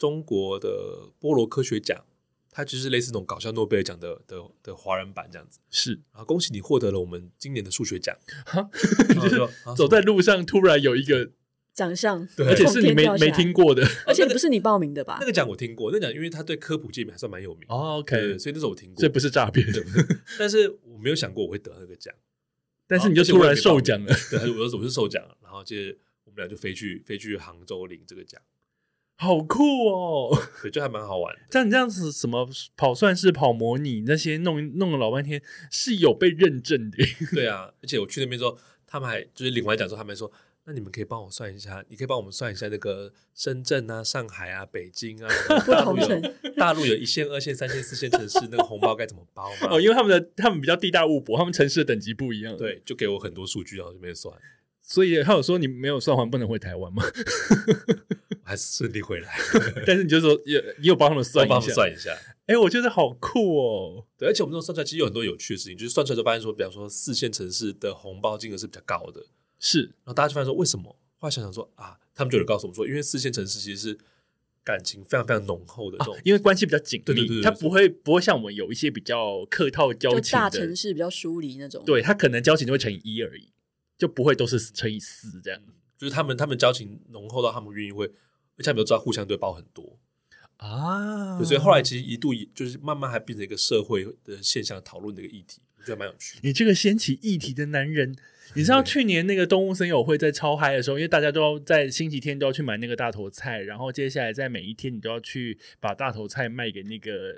[0.00, 2.02] 中国的波罗科学奖，
[2.50, 5.58] 它其实类似那种搞笑诺贝尔奖的的的华人版这样子。
[5.70, 8.16] 是，然后恭喜你获得了我们今年的数学奖。
[8.46, 8.70] 哈
[9.14, 11.32] 然后我说啊走在路上突然有一个，
[11.74, 13.86] 奖项，对而且是你没没听，过的。
[14.06, 15.26] 而且不是你报名的吧那？
[15.26, 17.66] 个奖我听过，那个奖因为他对科普界面还算蛮有名。
[17.68, 19.66] 哦，，OK，所以那时候我听过这，不是诈骗，
[20.38, 22.14] 但是我没有想过我会得那个奖。
[22.88, 28.40] 但是你就突然受奖了，对，我说我是受奖了，然后接着我们俩就飞去飞去杭州领这个奖，
[29.22, 30.38] 好酷哦！
[30.62, 31.36] 对，就还蛮好玩。
[31.50, 36.96] 像你这样子，什么跑算式、跑模拟那些弄弄了老半天，是有被认证的。
[37.36, 38.56] 对啊，而且我去那边之后，
[38.86, 40.32] 他们还就是领完奖之后，他们还说，
[40.64, 45.28] 那你们可以帮我算一下，你可以帮我们算一下那个深圳啊、上海啊、北京啊，
[45.68, 46.22] 大陆有
[46.56, 49.68] 大陆有一线、二线、三线、四线城市，那个红包该怎么包嘛？
[49.76, 54.34] 哦，因为他们的他们比较地大物博，他们城市的等级不一样。，对，就给我很多数据，然后这边算，
[54.80, 59.38] 所以他有说你没有算完不能回台湾嘛，我还是顺利回来，
[59.86, 61.68] 但是你就说有你有帮他们算帮他一下。
[61.68, 62.18] 们算一下。
[62.46, 64.06] 哎、我觉得好酷哦。
[64.18, 69.24] 对，而且我们这种算出来，其实有很多有趣的事情，就是算出来之后发现说，比方说四线城市的红包金额是比较高的，
[69.60, 70.96] 是然后大家就发现说为什么？
[71.16, 73.98] 后来想想说啊，他们就有告诉我们说，因为四线城市其实是
[74.64, 81.84] 感情非常非常浓厚的这种，因为关系比较紧密，对对对对他不会不会像我们有一些比较客套交情大，城市比较疏离那种。
[81.86, 83.52] 对他可能交情就会乘以一而已，
[83.96, 85.60] 就不会都是乘以四这样
[85.96, 88.10] 就是他们他们交情浓厚到他们愿意会，
[88.60, 89.98] 而且他们都知道互相对包很多，
[90.58, 96.40] 啊所以后来其实一度就是慢慢还变成一个社会的现象讨论的一个议题，我觉得蛮有趣的。
[96.42, 98.14] 你这个掀起议题的男人，
[98.54, 107.34] 你知道去年那个动物森友会在超嗨的时候，因为大家都要在星期天都要去买那个大头菜，然后接下来在每一天你都要去把大头菜卖给那个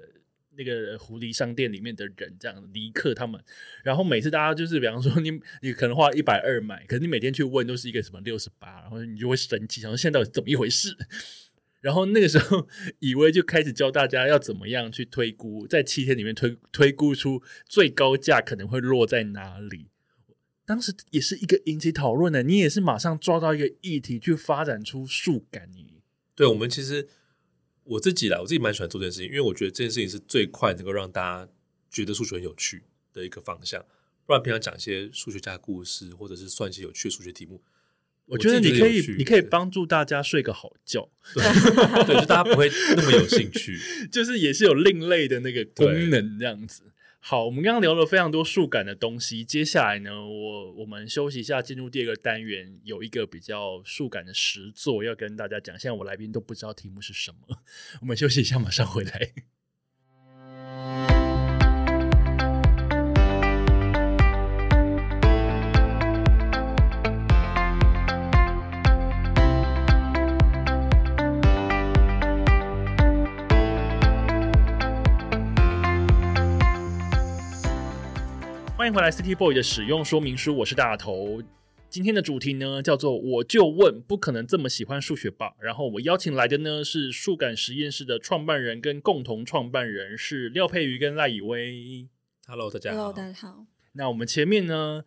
[0.57, 3.43] 那个狐狸商店里面的人，这样离客他们。
[3.83, 5.31] 然后每次大家就是，比方说你
[5.61, 10.97] 你可能花一百二买，可是你每天去问都是一个什么六十八，然后你就会生气，想说现在到底怎么一回事？
[11.81, 12.69] 然后那个时候，
[13.01, 19.89] 以为就开始教大家要怎么样去推估，在七天里面推推估出最高价可能会落在哪里。
[20.65, 26.01] 当时也是一个引起讨论的，你也是马上抓到一个议题去发展出数感你
[26.37, 27.09] 对我们其实
[27.85, 31.49] 我自己啦，我自己蛮喜欢做这件事情，因为我觉得这件事情是最快能够让大家
[31.91, 33.85] 觉得数学很有趣的一个方向。
[34.25, 37.61] 不然平常讲一些数学家的故事，或者是算一些有趣的数学题目，
[38.27, 41.43] 我觉得你可以，你可以帮助大家睡个好觉，对，
[42.07, 43.79] 对就大家不会那么有兴趣。
[44.13, 46.85] 就是也是有另类的那个功能这样子。
[47.25, 55.79] 好，我们刚刚聊了非常多数感的东西，接下来呢，我我们休息一下，进入第二个单元，有一个比较数感的实作要跟大家讲。
[55.79, 57.59] 现在我来宾都不知道题目是什么，
[58.03, 59.33] 我们休息一下，马上回来。
[78.83, 81.41] 欢迎回来，City Boy 的使用说明书，我是大头。
[81.89, 85.55] 今天的主题呢叫做“我就问，不可能这么喜欢数学吧”。
[85.63, 92.09] 然后我邀请来的呢是数感实验室的创办人跟共同创办人是廖佩瑜跟赖以威。
[92.45, 92.97] Hello，大家好。
[92.97, 93.65] Hello，大家好。
[93.93, 95.05] 那我们前面呢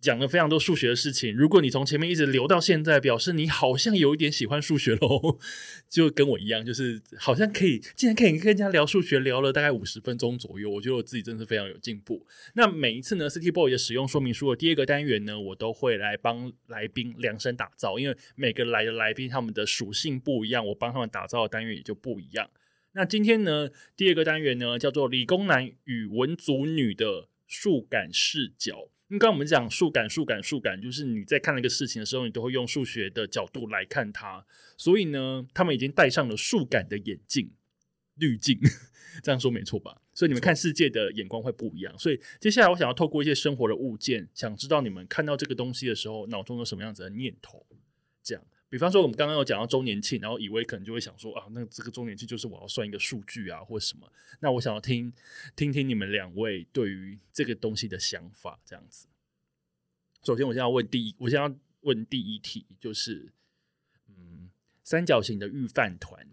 [0.00, 5.38] 讲了非常多数学的事情，如果你从前面一直留到现在，表示你好像有一点喜欢数学喽，
[5.90, 12.26] 就跟我一样，就是好像可以，竟然可以跟人家聊数学，聊了大概五十分钟左右，我觉得我自己真的是非常有进步。
[12.54, 22.48] 那每一次呢，City Boy 的使用说明书的第二个单元呢，我都会来帮来宾量身打造，因为每个来的来宾他们的属性不一样，我帮他们打造的单元也就不一样。
[22.92, 28.88] 那今天呢，第二个单元呢叫做理工男与文组女的数感视角。
[29.10, 34.46] 因为刚刚我们讲数感、数感、数感，就是你在看那个事情的时候，你都会用数学的角度来看它。
[34.76, 37.50] 所以呢，他们已经戴上了数感的眼镜、
[38.14, 38.56] 滤镜，
[39.20, 40.00] 这样说没错吧？
[40.14, 41.98] 所以你们看世界的眼光会不一样。
[41.98, 47.66] 所以接下来我想要透过一些生活的物件，想知道你们看到这个东西的时候，脑中有什么样子的念头。
[48.22, 54.10] 这样，比方说我们刚刚有讲到周年庆，然后以为可能就会想说啊，那这个周年庆就是我要算一个数据啊，或什么。
[54.38, 55.12] 那我想要听
[55.56, 59.08] 听听你们两位对于这个东西的想法，这样子。
[60.22, 63.32] 首先，我现在要问第一，我现在要问第一题，就是
[64.06, 64.50] 嗯，
[64.84, 66.28] 三角形的预饭团，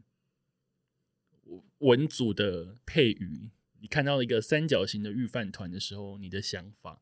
[1.80, 3.50] 文组的配语，
[3.82, 7.02] 你看到一个三角形的预饭团的时候，你的想法？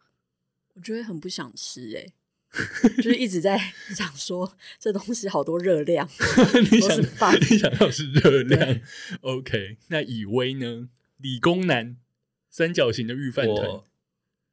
[0.76, 2.14] 我觉得很不想吃哎、
[2.98, 3.58] 就是一直在
[3.96, 6.08] 想说这东西好多热量，
[6.72, 8.82] 你想你想要是热量
[9.22, 10.90] ？OK，那以威呢？
[11.18, 11.98] 理工男
[12.50, 13.70] 三角形的预饭团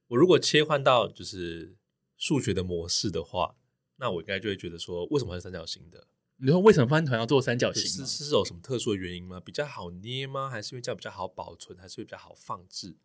[0.09, 1.75] 我，如果切换到就是
[2.17, 3.57] 数学的模式的话，
[3.97, 6.07] 那我应该就会觉得说，为什么是三角形的？
[6.37, 8.07] 你说为什么饭团要做三角形是？
[8.07, 9.41] 是是有什么特殊的原因吗？
[9.41, 10.49] 比较好捏吗？
[10.49, 11.79] 还是因为这样比较好保存？
[11.79, 12.97] 还是会比较好放置？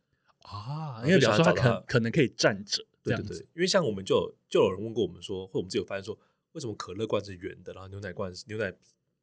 [0.44, 6.18] 啊，因为表示它可可能可以站着这对对样子对，因为像我们就有就有人问过我们说，或者我们自己有发现说，
[6.52, 8.74] 为什么可乐罐是圆的，然后牛奶罐是牛奶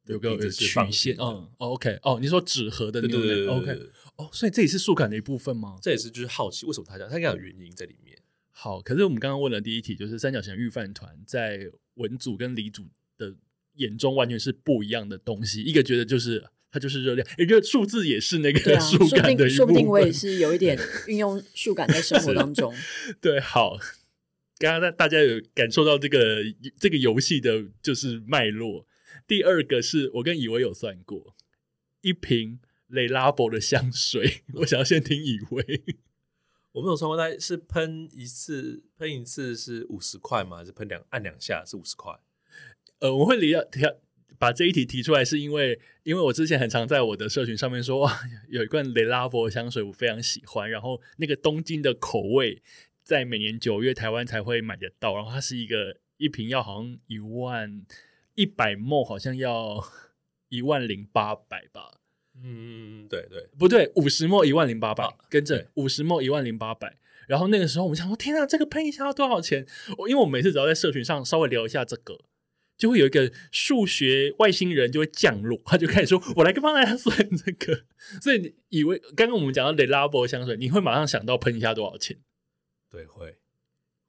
[0.05, 5.77] 有个曲线，嗯哦，OK，哦，你说纸盒的对牛奶对，OK，哦，所以这也是数感的一部分吗？
[5.81, 8.17] 这也是就是好奇为什么他这样，他应该有原因在里面。
[8.51, 13.35] 好，可是我们刚刚问的第一题就是三角形预饭团在文组跟理组的
[13.73, 19.49] 眼中完全是不一样的东西，一个觉得就是它就是热量，一个数字也是那对个啊， 数感的一部分。
[19.49, 22.75] 说不定我也是有一点 运用数感在生活当中。
[23.21, 23.77] 对，好，
[24.57, 26.43] 刚刚大大家有感受到这个
[26.77, 28.85] 这个游戏的就是脉络。
[29.25, 31.37] 第二个是我跟以为有算过，
[32.01, 35.81] 一瓶雷拉伯的香水，我想要先听以为。
[36.73, 40.57] 我们有算过，大概是喷一次，喷一次是五十块吗？
[40.57, 42.13] 还是喷两按两下是五十块？
[42.99, 43.81] 呃，我会提到提
[44.45, 52.61] 把这一题提出来，是因为因为我之前很常在我的社群上面说，哇，有一罐雷拉伯香水我非常喜欢，然后那个东京的口味
[53.03, 57.83] 在每年九月台湾才会买得到，然后它是一个一瓶要好像一万
[58.35, 59.83] 一百沫，好像要
[60.49, 62.01] 一万零八百吧。
[62.39, 66.99] 嗯，对对，不对，五十沫一万零八百啊，更正，五十沫一万零八百。
[67.27, 69.65] 然后那个时候我们想说，天啊，这个喷一下要多少钱？
[69.97, 72.19] 我因为我每次只要在社群上稍微聊一下这个，
[72.77, 77.85] 就会有一个数学外星人就会降落，他就开始说：“我来跟帮大家算这个。”
[78.21, 82.17] 所以你以为刚刚我们讲到雷拉伯香水，你会马上想到喷一下多少钱？
[82.89, 83.37] 对会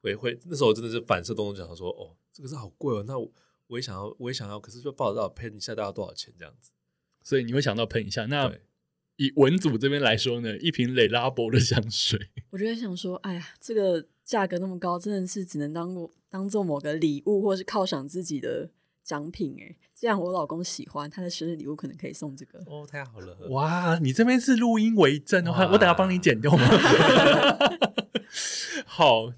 [0.02, 3.32] 会会，那时候真的是反射动作想说，哦，这个是好贵哦，那我
[3.68, 6.70] 我也想要，我也想要，可是就不知道喷一下大概多少钱这样子。
[7.24, 8.26] 所以你会想到喷一下。
[8.26, 8.52] 那，
[9.16, 18.68] 以文组这边来说呢，一瓶雷拉伯的香水，我就在想说，哎呀，这个价格那么高，真的是只能当过当做某个礼物，或是犒赏自己的
[19.02, 19.56] 奖品。
[19.58, 22.58] 哎，这样我老公喜欢，他的生日礼物可能可以送这个。
[22.66, 26.68] 哦，太好了，哇，你这边是录音为证的话我等下帮你剪掉吗？
[28.84, 29.32] 好，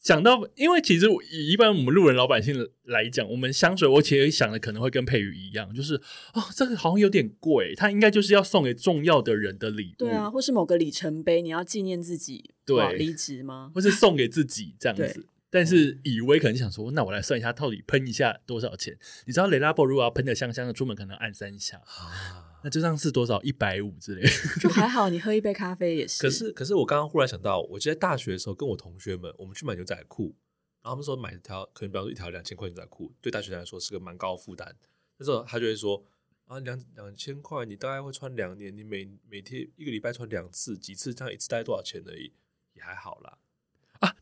[0.00, 5.96] 讲到，因为其实以一般我们路人老百姓来讲，我们香水，我其实想的可能会跟佩宇一样，就是
[6.32, 13.70] 哦，这个好像有点贵，它应该就是要送给重要的人的礼物，对啊，，或是某个里程碑，你要纪念自己对哇离职吗？
[13.74, 15.26] 或是送给自己这样子对。
[15.54, 18.98] 但是以为可能想说，那我来算一下，到底喷一下多少钱？
[19.24, 22.58] 你知道雷拉伯如果要喷的香香的，出门可能按三下，啊。
[22.64, 23.40] 那这样是多少？
[23.42, 24.28] 一百五之类的。
[24.60, 26.20] 就还好，你喝一杯咖啡也是。
[26.20, 30.34] 可是可是我刚刚忽然想到，我记得大学的时候跟我同学们，我们去买牛仔裤，
[30.82, 34.74] 然后他们说买一条可能比方说一条两千块牛仔裤，对大学生来说是个蛮高的负担。
[35.18, 36.04] 那时候他就会说
[36.46, 42.32] 啊，两两千块，你大概会穿两年，你每每天一个礼拜穿两次，几次这样一次大概多少钱而已，
[42.72, 43.38] 也还好啦。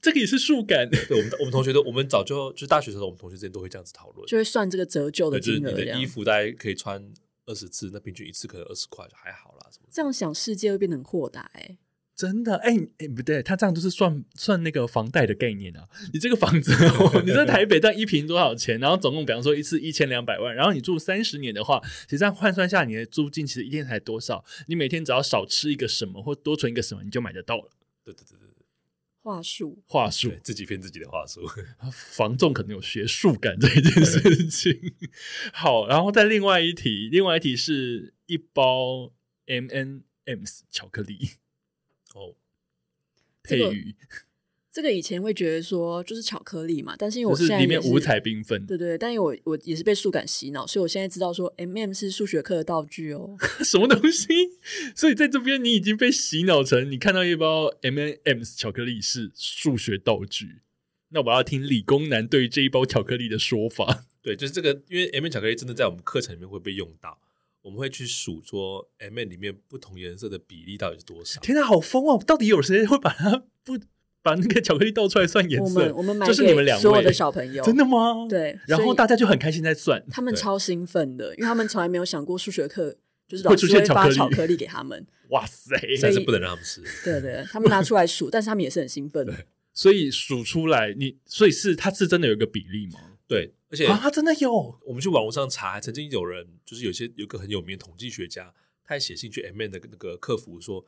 [0.03, 0.89] 啊，这个也是数感。
[0.91, 7.03] 对我们我们同学都，我们早就就是大学的时候，我们同学之间都会这样子讨论，就会算这个折旧的对，就是金额，这样你的衣服大概可以穿
[7.47, 9.89] 二十次，那平均一次可能二十块就还好啦什么。
[9.93, 11.79] 这样想，世界会变得很豁达哎、
[12.15, 15.89] 真的，哎、哎、不对，他这样就是算算那个房贷的概念啊。
[16.13, 16.73] 你这个房子，
[17.25, 18.79] 你在台北这样一平多少钱？
[18.81, 24.45] 然后总共比方说一次一千两百万，然后你住三十年的话，其实这样换算下，你的租金其实一天才多少？
[24.69, 27.71] 你每天只要少吃一个什么或多存一个什么，你就买得到了。
[28.05, 28.49] 对对对对
[29.23, 30.31] 话术，话术。
[30.31, 31.41] 对，，自己骗自己的话术。
[31.95, 34.95] 房仲可能有学术感这一件事情。
[35.55, 39.13] 好，然后再另外一题，另外一题是一包
[39.47, 41.31] M N M's 巧克力。
[42.15, 42.35] 哦，
[43.45, 43.97] 这个配语，
[44.73, 48.65] 这个以前会觉得说就是巧克力嘛，但是因为我现在是里面五彩缤纷。
[48.65, 53.37] 对对，但因为我我也是被数感洗脑，所以我现在知道说 M M 是数学课的道具哦。
[53.63, 54.27] 什么东西？
[54.97, 60.63] 所以在这边你已经被洗脑成，你看到一包 M N M's 巧克力是数学道具。
[61.11, 64.07] 那我要听理工男对于这一包巧克力的说法。
[64.23, 67.19] 对，就是这个，因为 M M 巧克力真的在我们课程里面会被用到，
[67.61, 71.39] 我们会去数说 M M 里面不同颜色的比例到底是多少。
[71.43, 72.23] 天哪，好疯哦！
[72.27, 73.79] 到底有谁会把它不
[74.23, 75.81] 把那个巧克力倒出来算颜我色？
[75.81, 78.27] 们我们买就是你们两位所有的小朋友，真的吗？。
[78.29, 82.97] 对，然后大家就很开心在算，他们超兴奋的，因为他们从来没有想过数学课
[83.27, 85.07] 就是老师会现巧克力发巧克力给他们。
[85.31, 85.75] 哇塞！
[86.03, 86.83] 但是不能让他们吃。
[87.03, 89.35] 对对，他们拿出来数，但是他们也是很兴奋的。
[89.73, 93.01] 所以数出来，你所以是它是真的有一个比例吗？
[93.27, 94.53] 对，而且啊，它真的有
[94.85, 98.53] 我们去网络上查，曾经有人就是有些有个很有名的统计学家，
[98.85, 100.85] 他还写信去 M N 的那个客服说，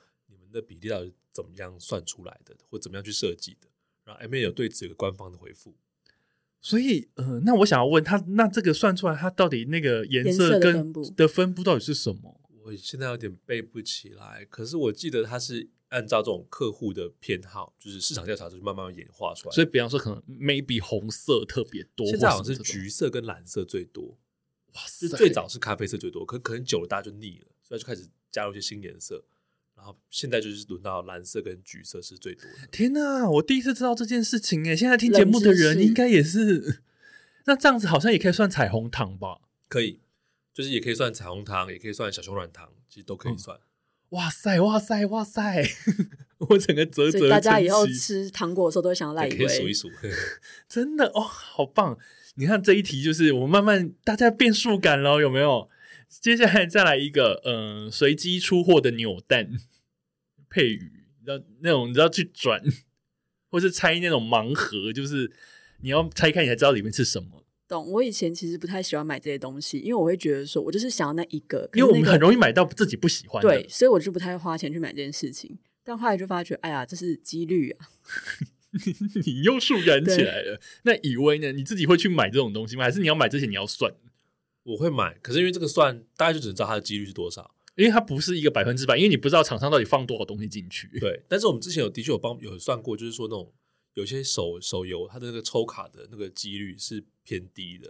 [0.54, 3.68] 的比例到底怎么样算出来的，或怎么样去设计的。
[4.04, 5.74] 然后 M A 有对此有个官方的回复。
[6.60, 12.40] 所以，呃，那我想要问他，那这个算出来，它到底那个颜颜色的跟分的分布到底是什么？
[12.64, 19.54] 我现在有点背不起来，可是我记得它是按照这种客户的偏好，就是市场调查，就是慢慢演化出来。
[19.54, 24.16] 所以，比方说，可能 maybe 红色特别多，现在好像是橘色跟蓝色最多，
[24.72, 25.16] 哇就塞！
[25.18, 29.22] 最早是咖啡色最多，可可能久了大家就腻了，所以就开始加入一些新颜色。
[29.84, 32.66] 然后现在就是轮到蓝色跟橘色是最多的。
[32.72, 34.74] 天哪，我第一次知道这件事情诶！
[34.74, 36.80] 现在听节目的人应该也是，
[37.44, 39.40] 那这样子好像也可以算彩虹糖吧？
[39.68, 40.00] 可以，
[40.54, 43.58] 就是也可以算彩虹糖，也可以算小熊软糖，其实都可以算。
[44.08, 45.62] 哇塞，哇塞，哇塞！
[46.48, 49.74] 我整个啧啧大家以后吃糖果的时候都会想要来一杯可以数一为。
[49.74, 49.90] 数。
[50.66, 51.98] 真的哦，好棒！
[52.36, 55.68] 你看这一题，就是我们慢慢大家变数感了，有没有？
[56.08, 59.50] 接下来再来一个，嗯、随机出货的扭蛋
[60.54, 62.62] 配语，你知道那种你知道去转，
[63.50, 65.32] 或是拆那种盲盒，就是
[65.80, 67.44] 你要拆开你才知道里面是什么。
[67.66, 67.90] 懂？
[67.90, 73.48] 我以前其实不太喜欢买这些东西，因为我会觉得说，我就是想要那一个，因为我们很容易买到自己不喜欢的。
[73.48, 75.58] 对，所以我就不太会花钱去买这件事情。
[75.82, 77.88] 但后来就发觉，哎呀，这是几率啊！
[79.24, 80.60] 你又数感起来了。
[80.82, 81.52] 那以为呢？
[81.52, 82.84] 你自己会去买这种东西吗？
[82.84, 83.92] 还是你要买之前你要算？
[84.64, 87.53] 我会买，可是因为这个算，大家就只能知道它的几率是多少。
[87.76, 90.88] 因为它不是一个百分之百，因为你不知道厂商到底放多少东西进去。
[91.00, 93.52] 对，但是我们之前有的确有帮有算过，就是说那种
[93.94, 97.88] 有些手手游它的那个抽卡的那个几率是偏低的，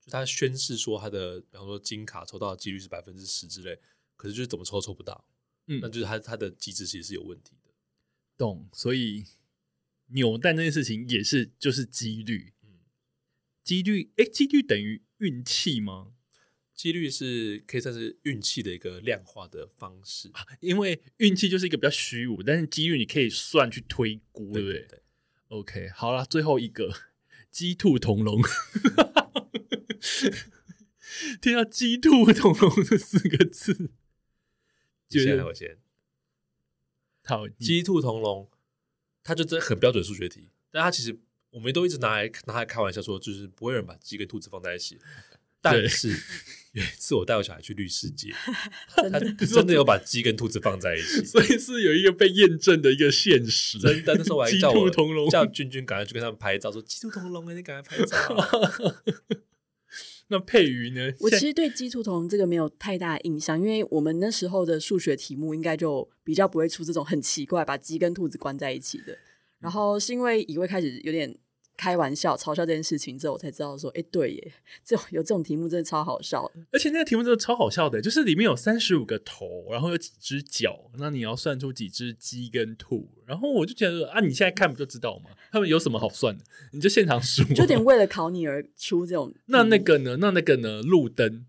[0.00, 3.78] 就它宣示说它的，比方说金卡抽到的几率是百分之十之类，
[4.16, 5.26] 可是就是怎么抽抽不到，
[5.66, 7.72] 嗯那就是它它的机制其实是有问题的。
[8.36, 9.24] 懂，所以
[10.08, 12.80] 扭蛋这件事情也是就是几率，嗯
[13.64, 16.12] 几率，哎，几率等于运气吗？
[16.74, 25.02] 几率是可以算是运气的一个量化的方式，因为运气就是一个比较虚无，但是几率你可以算去推估，对不对对
[25.48, 26.92] ？OK，好了，最后一个
[27.48, 28.42] 鸡兔同笼，
[31.40, 33.90] 听到鸡兔同笼这四个字，
[35.10, 35.78] 你先来我先。
[37.22, 38.50] 好鸡鸡兔同笼，
[39.22, 41.18] 它就真的很标准数学题，但它其实
[41.50, 44.98] 我们都一直拿来拿来开玩笑说，就是不会有人把鸡跟兔子放在一起。
[45.72, 46.10] 但是
[46.72, 48.30] 有一次我带我小孩去绿世界，
[48.94, 49.08] 他
[49.46, 51.22] 真的有把鸡跟兔子放在一起。
[51.26, 54.90] 所以是有一个被验证的一个现实，真的，那时候我还叫我。
[55.30, 58.94] 叫君君赶快去跟他们拍照，说鸡兔同笼哎，你赶快拍照。
[60.28, 61.12] 那佩瑜呢？
[61.20, 69.16] 我其实对鸡兔同笼这个没有太大印象，因为我们那时候的数学题目应该就比较不会出这种很奇怪把鸡跟兔子关在一起的。
[69.60, 71.34] 然后是因为以为开始有点
[71.76, 74.52] 开玩笑嘲笑这件事情之后，我才知道说，哎，对耶，
[74.84, 76.60] 这种有这种题目真的超好笑的。
[76.72, 85.30] 而且那个题目真的超好笑的，就是里面有三十五个头，然后有几只脚，那你要算出几只鸡跟兔，然后我就觉得啊，你现在看不就知道吗？
[85.50, 86.44] 他们有什么好算的？
[86.72, 89.34] 你就现场数啊，就有点 为了考你而出这种。
[89.46, 90.18] 那那个呢？
[90.20, 90.82] 那那个呢？
[90.82, 91.46] 路灯，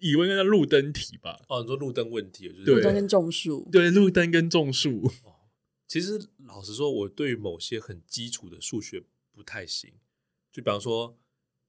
[0.00, 1.40] 以为那叫路灯题吧？
[1.48, 5.10] 哦，你说路灯问题，就是对路灯跟种树，对，路灯跟种树，
[5.88, 9.02] 其实老实说，我对于某些很基础的数学
[9.34, 9.92] 不太行。
[10.52, 11.16] 就比方说，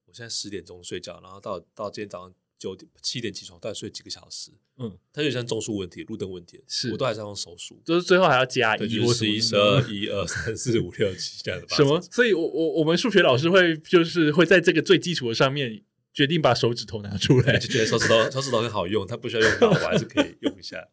[0.04, 11.66] 我现在十点钟睡觉，然后到到今天早上九点七点起床，大概睡几个小时，嗯，它就像中枢问题、路灯问题，是我都还是要用手数，就是最后还要加，一或就是十一、十二、一二三四五六七这样的。
[11.68, 12.00] 什么？？
[12.10, 20.86] 所以我我我们数学老师会就是会在这个最基础的上面决定把手指头拿出来就觉得手指头手指头很好用，它不需要用脑，我还是可以用一下。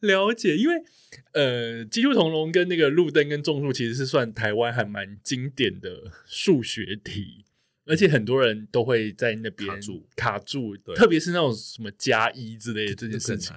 [0.00, 0.74] 了解，因为
[1.32, 7.44] 呃，基督同笼跟那个路灯跟种树其实是算台湾还蛮经典的数学题，
[7.86, 13.56] 而且很多人都会在那边卡住卡住，特别是那种什么加一之类的这件事情，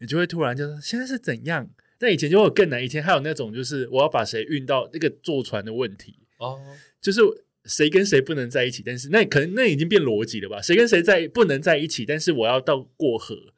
[0.00, 1.70] 你就会突然就说现在是怎样？
[1.96, 6.60] 但以前就会有更难，以前还有那种就是我要把谁运到那个坐船的问题，哦，
[7.00, 7.20] 就是
[7.64, 10.60] 谁跟谁不能在一起，但是那可能那已经变逻辑了吧？
[10.60, 13.53] 谁跟谁在不能在一起，但是我要到过河，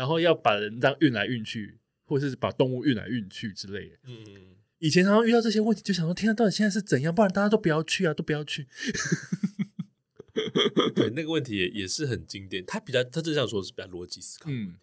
[0.00, 1.76] 然后要把人这样运来运去，
[2.06, 3.96] 或者是把动物运来运去之类的。
[4.04, 7.14] 嗯，以前常常遇到这些问题，就想说：天啊，到底现在是怎样？
[7.14, 8.66] 不然大家都不要去啊，都不要去。
[10.96, 12.64] 对，那个问题也也是很经典。
[12.64, 14.48] 他比较，他就像说是比较逻辑思考。
[14.50, 14.76] 嗯，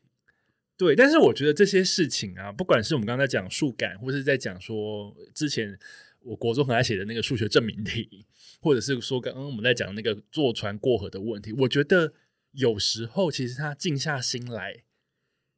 [0.78, 0.96] 对。
[0.96, 5.80] 但是我觉得这些事情啊，不管是我们刚才讲数感，或是在讲说之前
[6.20, 8.28] 我国中很爱写的那个数学证明题，
[8.62, 12.14] 或者是说刚刚我们在讲那个坐船过河的问题，我觉得
[12.52, 14.84] 有时候其实他静下心来，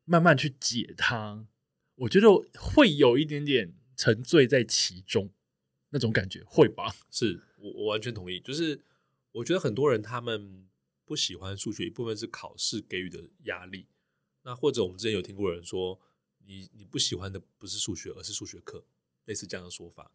[0.10, 1.46] 慢慢去解它，
[1.94, 2.28] 我觉得
[2.60, 5.30] 会有一点点沉醉在其中
[5.92, 6.96] 那种感觉，会吧？
[7.12, 8.40] 是我我完全同意。
[8.40, 8.82] 就是
[9.34, 10.68] 我觉得很多人他们
[11.06, 13.86] 不喜欢数学，一部分是考试给予的压力。
[14.42, 16.00] 那或者我们之前有听过人说，
[16.48, 18.84] 你你不喜欢的不是数学，而是数学课，
[19.26, 20.12] 类似这样的说法。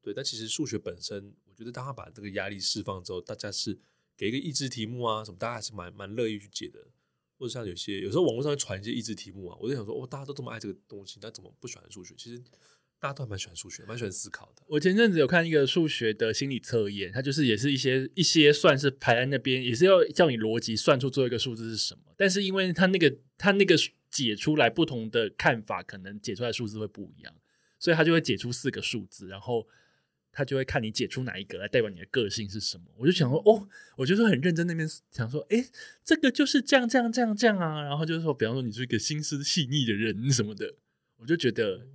[0.00, 3.78] 对，但其实数学本身，我觉得当他把这个压力释放之后，大家是
[4.16, 6.88] 给一个益智题目啊什么，大家还是蛮蛮乐意去解的。
[7.38, 12.14] 或者像有些有时候网络上传一些益智题目啊，我就想说，哦，大家都这么爱这个东西，那怎么不喜欢数学？
[12.16, 12.38] 其实
[12.98, 14.62] 大家都还蛮喜欢数学，蛮喜欢思考的。
[14.66, 22.14] 我前阵子有看一个数学的心理测验，它就是也是一些一些算是排在那边，也是要叫你逻辑算出最后一个数字是什么。
[22.16, 23.76] 但是因为它那个它那个
[24.10, 27.34] 解出来不同的看法，可能解出来数字会不一样，
[27.78, 29.66] 所以它就会解出四个数字，然后
[30.34, 32.84] 他就会看你解出哪一个来代表你的个性是什么。
[32.96, 35.64] 我就想说，哦，我就是很认真那边想说，哎，
[36.04, 37.82] 这个就是这样这样这样这样啊。
[37.82, 40.74] 然后就是说，比方说你是一个心思细腻的人什么的，
[41.18, 41.86] 我就觉得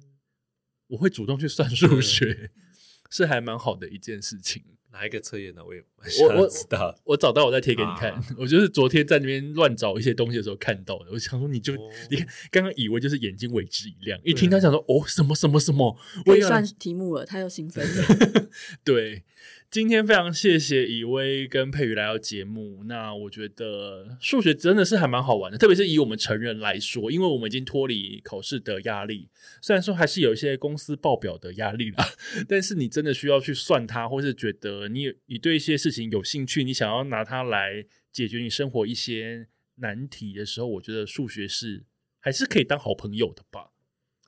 [0.88, 2.52] 我会主动去算数学，
[3.12, 4.64] 是还蛮好的一件事情。
[4.92, 5.64] 哪一个测验呢？
[5.64, 5.84] 我也
[6.24, 6.96] 我我知道。
[7.04, 8.12] 我找到我再贴给你看。
[8.12, 11.06] 啊 我就是昨天在那边乱找一些东西的时候看到的。
[11.12, 18.50] 我想说，你就、哦你看，刚刚以为就是眼睛为之一亮，一听他讲说哦什么什么什么，我也要可以算题目了，他又兴奋了。
[18.84, 19.24] 对，
[19.70, 22.84] 今天非常谢谢以威跟佩瑜来到节目。
[22.86, 29.30] 那我觉得数学真的是还蛮好玩的，特别是以我们成人来说，因为我们已经脱离考试的压力，
[29.62, 32.06] 虽然说还是有一些公司报表的压力啦，
[32.50, 41.86] 但是你真的需要去算它，或是觉得你你对一些事情有兴趣，你想要拿它来解决你生活一些难题的时候，我觉得数学是
[42.20, 43.72] 还是可以当好朋友的吧。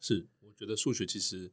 [0.02, 1.52] 是，我觉得数学其实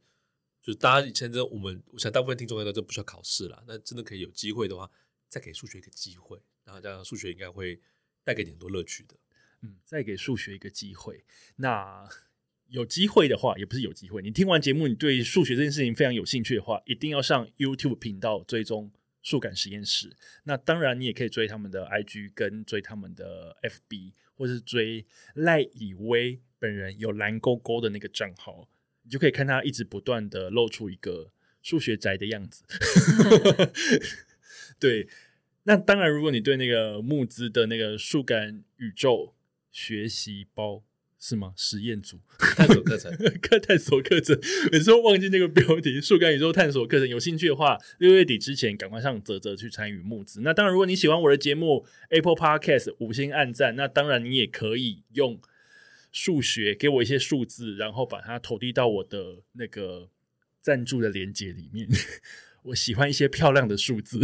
[0.62, 3.62] 就是大家以前真的我们，我想大部分听众应该都不需要考试啦。
[3.66, 4.90] 那真的可以有机会的话，
[5.28, 7.80] 再给数学一个机会，然后这样数学应该会
[8.24, 9.16] 带给你很多乐趣的。
[9.62, 11.24] 嗯，再给数学一个机会。
[11.56, 12.08] 那
[12.68, 18.90] 有机会的话，也不是有机会，你听完节目，你对数学这件事情非常有兴趣的话，一定要上 YouTube 频道追踪
[19.22, 20.14] 数感实验室。
[20.44, 28.68] 那当然，你也可以追他们的 IG 跟追他们的 FB，或是追赖以威本人有蓝勾勾的那个账号，
[29.02, 32.64] 你就可以看他一直不断的露出一个数学宅的样子。
[34.78, 35.08] 对，
[35.62, 39.34] 那当然，如果你对那个募资的那个数感宇宙
[39.72, 40.84] 学习包
[41.20, 41.52] 是吗？
[41.56, 43.12] 实验组 探索课程，
[43.42, 44.38] 课探索课程，
[44.70, 46.00] 每次都忘记那个标题。
[46.00, 50.42] 树干宇宙探索课程，有兴趣的话，六月底之前赶快上泽泽去参与募资。
[50.42, 55.40] 那当然，如果你喜欢我的节目，Apple Podcast 五星按赞，那当然你也可以用
[56.12, 60.10] 数学给我一些数字，然后把它投递到我的那个
[60.62, 61.88] 赞助的链接里面。
[62.64, 64.20] 我喜欢一些漂亮的数字，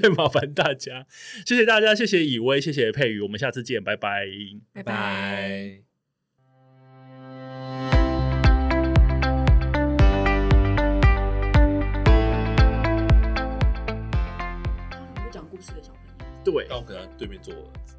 [0.00, 1.06] 再麻烦大家，
[1.44, 4.26] 谢谢大家，谢谢以威，谢谢佩宇，我们下次见，拜拜。
[4.72, 5.85] 拜拜。
[16.52, 17.94] 对那，我可能对面坐我儿子。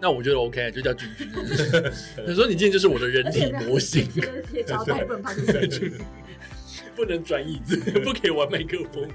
[0.00, 1.28] 那我觉得 OK，就叫君君。
[2.24, 4.08] 他说你今天就是我的人体模型，
[4.50, 5.92] 贴胶带不能拍出声音。
[6.94, 9.08] 不能转椅子，不可以玩麦克风。